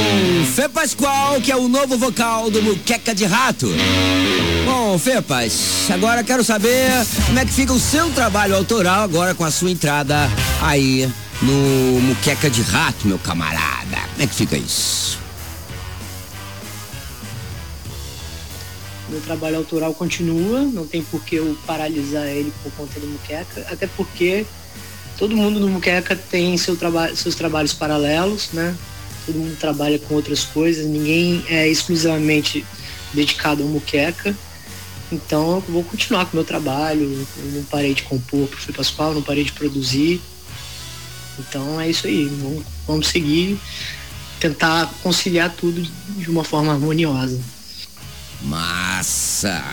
Fê 0.55 0.69
Pascoal, 0.69 1.41
que 1.41 1.51
é 1.51 1.57
o 1.57 1.67
novo 1.67 1.97
vocal 1.97 2.51
do 2.51 2.63
Muqueca 2.63 3.15
de 3.15 3.25
Rato. 3.25 3.73
Bom, 4.67 4.99
Fepas, 4.99 5.89
agora 5.91 6.23
quero 6.23 6.45
saber 6.45 6.91
como 7.25 7.39
é 7.39 7.47
que 7.47 7.53
fica 7.53 7.73
o 7.73 7.81
seu 7.81 8.11
trabalho 8.11 8.55
autoral 8.55 9.05
agora 9.05 9.35
com 9.35 9.45
a 9.47 9.51
sua 9.51 9.71
entrada 9.71 10.29
aí 10.61 11.11
no 11.41 12.01
Muqueca 12.03 12.51
de 12.51 12.61
Rato, 12.61 13.09
meu 13.09 13.19
camarada. 13.19 13.97
Como 14.13 14.23
é 14.23 14.27
que 14.27 14.35
fica 14.35 14.59
isso? 14.59 15.04
Trabalho 19.25 19.57
autoral 19.57 19.95
continua, 19.95 20.61
não 20.61 20.87
tem 20.87 21.03
por 21.03 21.23
que 21.25 21.37
eu 21.37 21.57
paralisar 21.67 22.27
ele 22.27 22.53
por 22.63 22.73
conta 22.73 23.01
do 23.01 23.07
Muqueca, 23.07 23.67
até 23.71 23.87
porque 23.87 24.47
todo 25.19 25.37
mundo 25.37 25.59
no 25.61 25.69
Muqueca 25.69 26.15
tem 26.15 26.57
seu 26.57 26.77
traba 26.77 27.15
seus 27.15 27.35
trabalhos 27.35 27.73
paralelos, 27.73 28.51
né? 28.53 28.77
Todo 29.27 29.39
mundo 29.39 29.57
trabalha 29.59 29.99
com 29.99 30.15
outras 30.15 30.45
coisas, 30.45 30.87
ninguém 30.87 31.45
é 31.49 31.67
exclusivamente 31.69 32.65
dedicado 33.13 33.63
ao 33.63 33.69
Muqueca. 33.69 34.37
Então 35.11 35.55
eu 35.55 35.61
vou 35.73 35.85
continuar 35.85 36.27
com 36.27 36.33
o 36.33 36.37
meu 36.37 36.45
trabalho, 36.45 37.27
eu 37.39 37.51
não 37.53 37.65
parei 37.65 37.95
de 37.95 38.03
compor 38.03 38.49
pro 38.49 38.61
Fui 38.61 38.75
Pascoal, 38.75 39.15
não 39.15 39.23
parei 39.23 39.45
de 39.45 39.53
produzir. 39.53 40.21
Então 41.39 41.81
é 41.81 41.89
isso 41.89 42.07
aí, 42.07 42.27
vamos, 42.27 42.65
vamos 42.87 43.09
seguir, 43.09 43.59
tentar 44.41 44.93
conciliar 45.03 45.55
tudo 45.55 45.83
de 45.83 46.31
uma 46.31 46.45
forma 46.45 46.73
harmoniosa. 46.73 47.41
Massa! 48.45 49.65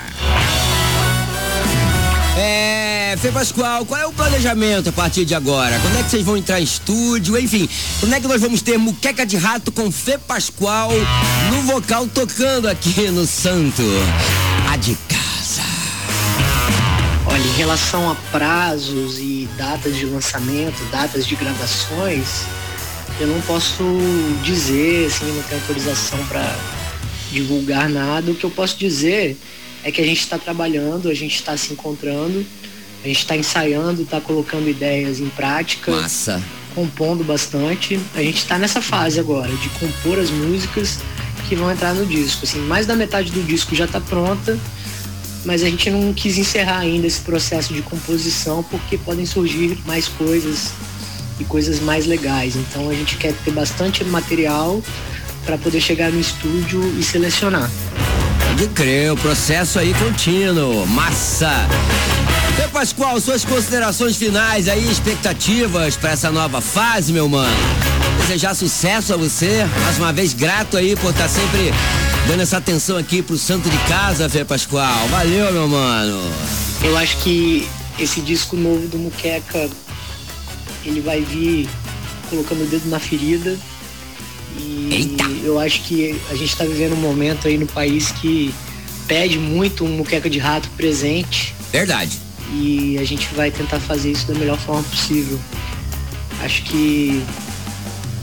É, 2.37 3.15
Fê 3.17 3.29
Pascoal, 3.29 3.85
qual 3.85 3.99
é 3.99 4.07
o 4.07 4.13
planejamento 4.13 4.89
a 4.89 4.91
partir 4.93 5.25
de 5.25 5.35
agora? 5.35 5.77
Quando 5.79 5.99
é 5.99 6.03
que 6.03 6.09
vocês 6.09 6.23
vão 6.23 6.37
entrar 6.37 6.61
em 6.61 6.63
estúdio? 6.63 7.37
Enfim, 7.37 7.69
quando 7.99 8.13
é 8.13 8.21
que 8.21 8.27
nós 8.27 8.39
vamos 8.39 8.61
ter 8.61 8.77
Muqueca 8.77 9.25
de 9.25 9.35
Rato 9.35 9.71
com 9.73 9.91
Fê 9.91 10.17
Pascoal 10.17 10.91
no 11.51 11.61
vocal 11.63 12.07
tocando 12.07 12.69
aqui 12.69 13.09
no 13.09 13.27
Santo? 13.27 13.83
A 14.71 14.77
de 14.77 14.95
casa. 15.09 15.61
Olha, 17.25 17.43
em 17.43 17.57
relação 17.57 18.09
a 18.09 18.15
prazos 18.31 19.19
e 19.19 19.49
datas 19.57 19.97
de 19.97 20.05
lançamento, 20.05 20.81
datas 20.89 21.27
de 21.27 21.35
gravações, 21.35 22.45
eu 23.19 23.27
não 23.27 23.41
posso 23.41 23.83
dizer, 24.43 25.07
assim, 25.07 25.25
não 25.25 25.43
tenho 25.43 25.59
autorização 25.61 26.17
para 26.27 26.55
divulgar 27.31 27.89
nada. 27.89 28.31
O 28.31 28.35
que 28.35 28.43
eu 28.43 28.51
posso 28.51 28.77
dizer 28.77 29.37
é 29.83 29.91
que 29.91 30.01
a 30.01 30.05
gente 30.05 30.19
está 30.19 30.37
trabalhando, 30.37 31.09
a 31.09 31.13
gente 31.13 31.35
está 31.35 31.57
se 31.57 31.73
encontrando, 31.73 32.45
a 33.03 33.07
gente 33.07 33.19
está 33.19 33.35
ensaiando, 33.35 34.03
está 34.03 34.21
colocando 34.21 34.69
ideias 34.69 35.19
em 35.19 35.29
prática. 35.29 35.91
Massa. 35.91 36.41
Compondo 36.75 37.23
bastante. 37.23 37.99
A 38.15 38.21
gente 38.21 38.37
está 38.37 38.57
nessa 38.57 38.81
fase 38.81 39.19
agora 39.19 39.51
de 39.51 39.69
compor 39.69 40.19
as 40.19 40.29
músicas 40.29 40.99
que 41.49 41.55
vão 41.55 41.71
entrar 41.71 41.93
no 41.93 42.05
disco. 42.05 42.45
Assim, 42.45 42.59
mais 42.59 42.85
da 42.85 42.95
metade 42.95 43.31
do 43.31 43.43
disco 43.43 43.75
já 43.75 43.85
está 43.85 43.99
pronta, 43.99 44.57
mas 45.43 45.63
a 45.63 45.69
gente 45.69 45.89
não 45.89 46.13
quis 46.13 46.37
encerrar 46.37 46.79
ainda 46.79 47.07
esse 47.07 47.21
processo 47.21 47.73
de 47.73 47.81
composição 47.81 48.63
porque 48.63 48.97
podem 48.97 49.25
surgir 49.25 49.77
mais 49.85 50.07
coisas 50.07 50.71
e 51.39 51.43
coisas 51.43 51.79
mais 51.79 52.05
legais. 52.05 52.55
Então 52.55 52.89
a 52.89 52.93
gente 52.93 53.17
quer 53.17 53.33
ter 53.43 53.51
bastante 53.51 54.03
material 54.05 54.81
para 55.45 55.57
poder 55.57 55.81
chegar 55.81 56.11
no 56.11 56.19
estúdio 56.19 56.81
e 56.97 57.03
selecionar. 57.03 57.69
Pode 58.47 58.67
crer, 58.69 59.11
o 59.11 59.17
processo 59.17 59.79
aí 59.79 59.93
contínuo. 59.93 60.85
Massa! 60.87 61.67
Fê 62.55 62.67
Pascoal, 62.67 63.19
suas 63.19 63.45
considerações 63.45 64.17
finais 64.17 64.67
aí, 64.67 64.91
expectativas 64.91 65.95
para 65.95 66.11
essa 66.11 66.29
nova 66.31 66.59
fase, 66.59 67.13
meu 67.13 67.29
mano. 67.29 67.55
Desejar 68.19 68.53
sucesso 68.53 69.13
a 69.13 69.17
você. 69.17 69.65
Mais 69.83 69.97
uma 69.97 70.11
vez, 70.11 70.33
grato 70.33 70.77
aí 70.77 70.95
por 70.95 71.11
estar 71.11 71.29
sempre 71.29 71.71
dando 72.27 72.41
essa 72.41 72.57
atenção 72.57 72.97
aqui 72.97 73.21
pro 73.21 73.37
santo 73.37 73.69
de 73.69 73.77
casa, 73.87 74.29
Fê 74.29 74.43
Pascoal. 74.43 75.07
Valeu, 75.07 75.51
meu 75.51 75.67
mano. 75.67 76.21
Eu 76.83 76.97
acho 76.97 77.17
que 77.17 77.67
esse 77.97 78.21
disco 78.21 78.55
novo 78.55 78.87
do 78.87 78.97
Muqueca, 78.97 79.69
ele 80.85 81.01
vai 81.01 81.21
vir 81.21 81.69
colocando 82.29 82.63
o 82.63 82.67
dedo 82.67 82.89
na 82.89 82.99
ferida. 82.99 83.57
E 84.57 84.89
Eita. 84.91 85.23
eu 85.43 85.59
acho 85.59 85.81
que 85.83 86.19
a 86.29 86.35
gente 86.35 86.49
está 86.49 86.65
vivendo 86.65 86.93
um 86.93 87.01
momento 87.01 87.47
aí 87.47 87.57
no 87.57 87.67
país 87.67 88.11
que 88.11 88.53
pede 89.07 89.37
muito 89.37 89.83
um 89.83 89.89
Muqueca 89.89 90.29
de 90.29 90.39
Rato 90.39 90.69
presente. 90.77 91.55
Verdade. 91.71 92.17
E 92.53 92.97
a 92.97 93.03
gente 93.05 93.27
vai 93.33 93.49
tentar 93.49 93.79
fazer 93.79 94.11
isso 94.11 94.27
da 94.27 94.37
melhor 94.37 94.57
forma 94.57 94.83
possível. 94.83 95.39
Acho 96.43 96.63
que 96.63 97.23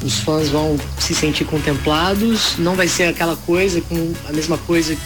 os 0.05 0.21
fãs 0.21 0.49
vão 0.49 0.79
se 0.99 1.15
sentir 1.15 1.45
contemplados, 1.45 2.57
não 2.59 2.75
vai 2.75 2.89
ser 2.89 3.05
aquela 3.05 3.37
coisa 3.37 3.81
com 3.81 4.13
a 4.29 4.33
mesma 4.33 4.59
coisa 4.59 4.97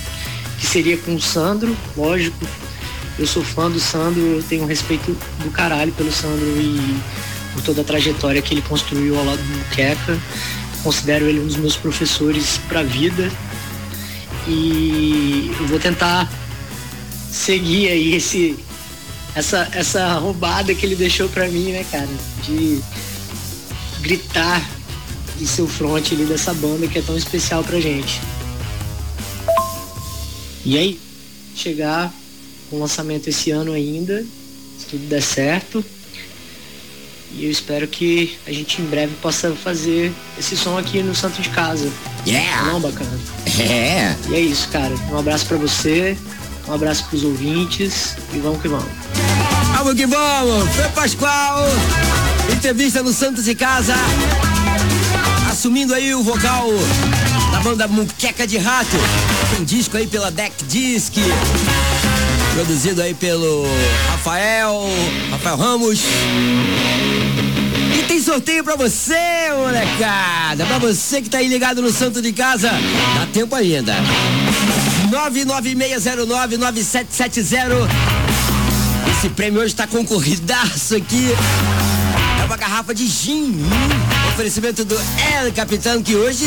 que 0.58 0.66
seria 0.66 0.96
com 0.96 1.14
o 1.14 1.20
Sandro, 1.20 1.76
lógico. 1.96 2.46
Eu 3.18 3.26
sou 3.26 3.42
fã 3.42 3.70
do 3.70 3.78
Sandro, 3.78 4.20
eu 4.20 4.42
tenho 4.42 4.62
um 4.62 4.66
respeito 4.66 5.16
do 5.42 5.50
caralho 5.50 5.92
pelo 5.92 6.10
Sandro 6.10 6.46
e 6.60 6.96
por 7.52 7.62
toda 7.62 7.82
a 7.82 7.84
trajetória 7.84 8.40
que 8.40 8.54
ele 8.54 8.62
construiu 8.62 9.18
ao 9.18 9.24
lado 9.24 9.38
do 9.38 9.58
Muqueca. 9.58 10.18
Considero 10.82 11.26
ele 11.26 11.40
um 11.40 11.46
dos 11.46 11.56
meus 11.56 11.76
professores 11.76 12.58
para 12.68 12.80
a 12.80 12.84
vida. 12.84 13.30
E 14.48 15.50
eu 15.60 15.66
vou 15.68 15.78
tentar 15.78 16.30
seguir 17.30 17.88
aí 17.88 18.14
esse 18.14 18.58
essa 19.34 19.68
essa 19.72 20.14
roubada 20.14 20.74
que 20.74 20.84
ele 20.84 20.96
deixou 20.96 21.28
para 21.28 21.48
mim, 21.48 21.72
né, 21.72 21.84
cara, 21.90 22.08
de 22.44 22.80
gritar 24.00 24.68
de 25.38 25.46
seu 25.46 25.66
front 25.66 26.12
ali 26.12 26.24
dessa 26.24 26.52
banda 26.52 26.86
que 26.86 26.98
é 26.98 27.02
tão 27.02 27.16
especial 27.16 27.62
pra 27.64 27.80
gente. 27.80 28.20
E 30.64 30.78
aí, 30.78 31.00
chegar 31.56 32.12
com 32.70 32.78
lançamento 32.78 33.28
esse 33.28 33.50
ano 33.50 33.72
ainda, 33.72 34.24
se 34.78 34.86
tudo 34.86 35.08
der 35.08 35.22
certo. 35.22 35.84
E 37.34 37.46
eu 37.46 37.50
espero 37.50 37.88
que 37.88 38.38
a 38.46 38.52
gente 38.52 38.82
em 38.82 38.84
breve 38.84 39.14
possa 39.22 39.52
fazer 39.52 40.12
esse 40.38 40.56
som 40.56 40.76
aqui 40.76 41.02
no 41.02 41.14
Santo 41.14 41.40
de 41.40 41.48
Casa. 41.48 41.90
Yeah! 42.26 42.72
Não, 42.72 42.80
bacana. 42.80 43.18
É. 43.58 44.14
E 44.28 44.34
é 44.34 44.40
isso, 44.40 44.68
cara. 44.68 44.94
Um 45.10 45.18
abraço 45.18 45.46
pra 45.46 45.56
você, 45.56 46.16
um 46.68 46.72
abraço 46.72 47.04
pros 47.06 47.24
ouvintes 47.24 48.16
e 48.32 48.38
vamos 48.38 48.60
que 48.60 48.68
vamos. 48.68 48.88
Vamos 49.76 49.94
que 49.94 50.06
vamos! 50.06 50.68
Fê 50.76 50.88
Pascoal, 50.94 51.66
entrevista 52.54 53.02
no 53.02 53.12
Santos 53.12 53.44
de 53.44 53.54
Casa, 53.54 53.94
assumindo 55.50 55.94
aí 55.94 56.14
o 56.14 56.22
vocal 56.22 56.68
da 57.50 57.60
banda 57.60 57.88
Muqueca 57.88 58.46
de 58.46 58.58
Rato. 58.58 58.96
Tem 59.56 59.64
disco 59.64 59.96
aí 59.96 60.06
pela 60.06 60.30
Deck 60.30 60.64
Disc, 60.64 61.14
produzido 62.52 63.02
aí 63.02 63.14
pelo 63.14 63.64
Rafael, 64.10 64.84
Rafael 65.30 65.56
Ramos. 65.56 66.00
E 67.98 68.02
tem 68.04 68.20
sorteio 68.20 68.62
pra 68.62 68.76
você, 68.76 69.50
molecada! 69.56 70.64
Pra 70.66 70.78
você 70.78 71.22
que 71.22 71.30
tá 71.30 71.38
aí 71.38 71.48
ligado 71.48 71.82
no 71.82 71.90
Santo 71.90 72.22
de 72.22 72.32
Casa, 72.32 72.70
dá 72.70 73.26
tempo 73.32 73.54
ainda. 73.54 73.94
996099770 75.10 77.88
esse 79.22 79.28
prêmio 79.28 79.60
hoje 79.60 79.72
tá 79.72 79.86
concorridaço 79.86 80.96
aqui. 80.96 81.28
É 82.40 82.44
uma 82.44 82.56
garrafa 82.56 82.92
de 82.92 83.06
gin. 83.06 83.54
Oferecimento 84.32 84.84
do 84.84 84.96
El 84.96 85.52
Capitão, 85.52 86.02
que 86.02 86.16
hoje 86.16 86.46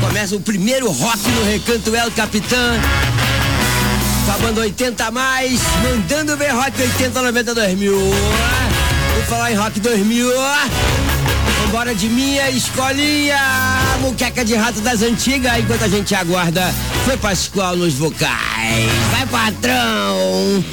começa 0.00 0.34
o 0.34 0.40
primeiro 0.40 0.90
rock 0.90 1.28
no 1.28 1.44
Recanto 1.44 1.94
El 1.94 2.10
Capitão. 2.10 2.74
Com 4.30 4.34
a 4.34 4.38
banda 4.38 4.60
80 4.60 5.04
a 5.04 5.10
mais, 5.10 5.60
mandando 5.82 6.36
ver 6.36 6.50
rock 6.50 6.80
80, 6.80 7.20
90, 7.20 7.52
2000. 7.52 7.92
Vou 7.98 9.22
falar 9.28 9.50
em 9.50 9.56
rock 9.56 9.80
2000. 9.80 10.30
Vambora 11.64 11.92
de 11.96 12.08
minha 12.08 12.48
escolinha, 12.48 13.40
muqueca 14.00 14.44
de 14.44 14.54
rato 14.54 14.80
das 14.82 15.02
antigas, 15.02 15.58
enquanto 15.58 15.82
a 15.82 15.88
gente 15.88 16.14
aguarda. 16.14 16.72
Foi 17.04 17.16
Pascoal 17.16 17.74
nos 17.74 17.94
vocais. 17.94 18.92
Vai, 19.10 19.26
patrão! 19.26 20.64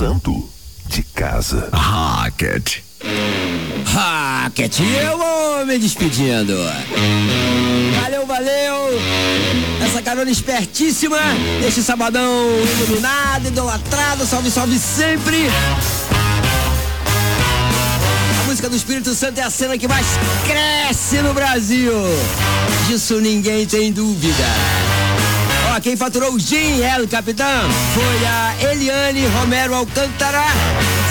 Santo 0.00 0.48
de 0.86 1.02
casa. 1.02 1.68
Rocket. 1.74 2.78
Rocket, 3.84 4.80
eu 4.80 5.18
vou 5.18 5.66
me 5.66 5.78
despedindo. 5.78 6.56
Valeu, 8.00 8.24
valeu. 8.24 8.98
Essa 9.84 10.00
carona 10.00 10.30
espertíssima. 10.30 11.18
Este 11.68 11.82
sabadão 11.82 12.48
iluminado, 12.80 13.48
idolatrado. 13.48 14.24
Salve, 14.24 14.50
salve 14.50 14.78
sempre. 14.78 15.50
A 18.40 18.46
música 18.46 18.70
do 18.70 18.76
Espírito 18.76 19.14
Santo 19.14 19.38
é 19.38 19.42
a 19.42 19.50
cena 19.50 19.76
que 19.76 19.86
mais 19.86 20.06
cresce 20.46 21.20
no 21.20 21.34
Brasil. 21.34 21.92
Disso 22.88 23.20
ninguém 23.20 23.66
tem 23.66 23.92
dúvida. 23.92 24.46
Quem 25.82 25.96
faturou 25.96 26.34
o 26.34 26.38
Gin 26.38 26.82
El 26.82 27.08
Capitão 27.08 27.46
foi 27.94 28.26
a 28.26 28.70
Eliane 28.70 29.26
Romero 29.28 29.74
Alcântara. 29.74 30.44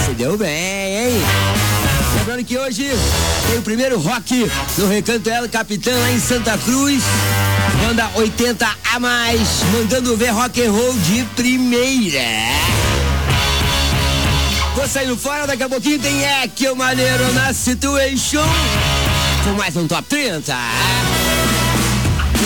Se 0.05 0.11
deu 0.11 0.37
bem, 0.37 0.49
hein? 0.49 1.21
Lembrando 2.19 2.45
que 2.45 2.55
hoje 2.55 2.87
tem 3.47 3.57
o 3.57 3.61
primeiro 3.63 3.99
rock 3.99 4.51
no 4.77 4.87
Recanto 4.87 5.27
El 5.27 5.49
Capitão 5.49 5.99
lá 5.99 6.11
em 6.11 6.19
Santa 6.19 6.55
Cruz. 6.59 7.01
Banda 7.81 8.11
80 8.15 8.69
a 8.93 8.99
mais, 8.99 9.63
mandando 9.73 10.15
ver 10.15 10.29
rock 10.29 10.63
and 10.63 10.71
roll 10.71 10.93
de 10.99 11.23
primeira. 11.35 12.19
Vou 14.75 14.87
saindo 14.87 15.17
fora, 15.17 15.47
daqui 15.47 15.63
a 15.63 15.69
pouquinho 15.69 15.99
tem 15.99 16.23
Eck, 16.43 16.67
o 16.67 16.75
maneiro 16.75 17.33
na 17.33 17.53
situation. 17.53 18.45
Com 19.43 19.53
mais 19.53 19.75
um 19.75 19.87
top 19.87 20.03
30. 20.07 20.55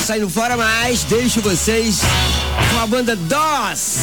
Saindo 0.03 0.29
fora, 0.29 0.55
mas 0.57 1.05
deixo 1.05 1.39
vocês 1.39 2.01
com 2.71 2.79
a 2.79 2.85
banda 2.85 3.15
DOS. 3.15 3.99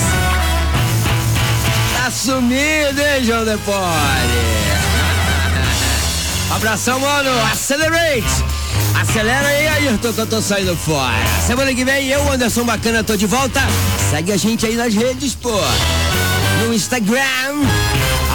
Tá 1.94 2.06
hein, 2.06 3.24
João 3.24 3.44
Depore? 3.44 3.76
Abração, 6.56 6.98
mano. 6.98 7.30
Accelerate. 7.52 8.24
Acelera 8.98 9.46
aí, 9.46 9.68
Ayrton, 9.68 10.14
que 10.14 10.20
eu 10.20 10.26
tô 10.26 10.40
saindo 10.40 10.74
fora. 10.74 11.12
Semana 11.46 11.74
que 11.74 11.84
vem, 11.84 12.08
eu, 12.08 12.32
Anderson 12.32 12.64
Bacana, 12.64 13.04
tô 13.04 13.14
de 13.14 13.26
volta. 13.26 13.60
Segue 14.10 14.32
a 14.32 14.38
gente 14.38 14.64
aí 14.64 14.76
nas 14.76 14.94
redes, 14.94 15.34
pô. 15.34 15.52
No 16.64 16.72
Instagram, 16.72 17.20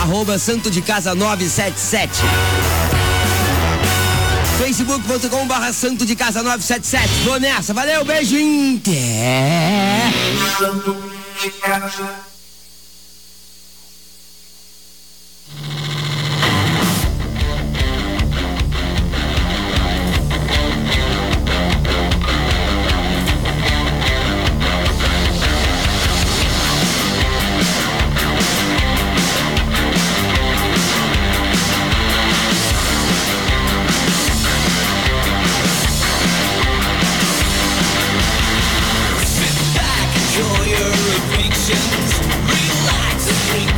arroba 0.04 0.38
Santo 0.38 0.70
de 0.70 0.84
Casa 0.84 1.16
977. 1.16 2.22
Facebook.com 4.58 5.48
barra 5.48 5.74
Santo 5.74 6.06
de 6.06 6.16
Casa 6.16 6.42
977. 6.42 7.08
Vou 7.26 7.40
nessa. 7.40 7.74
Valeu, 7.74 8.06
beijo. 8.06 8.38
Inter. 8.38 8.96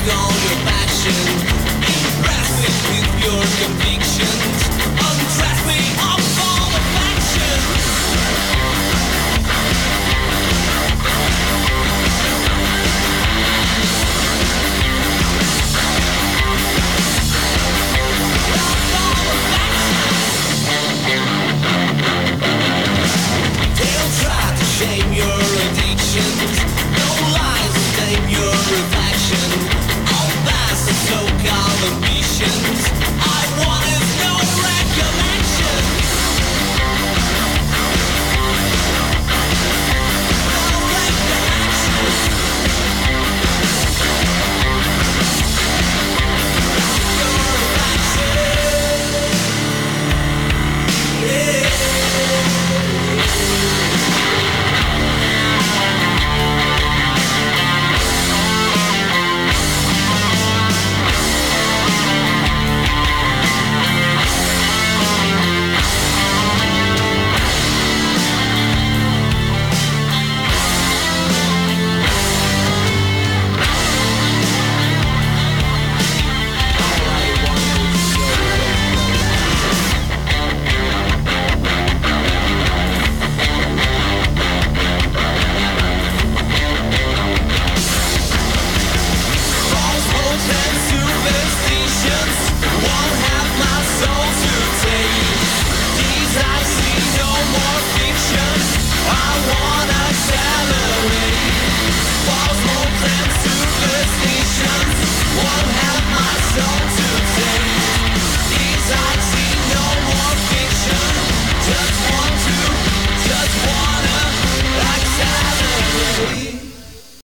all 0.09 0.31
your 0.31 0.59
passion, 0.65 1.13
rest 2.23 2.55
with 2.63 3.23
your 3.23 3.43
conviction. 3.59 4.56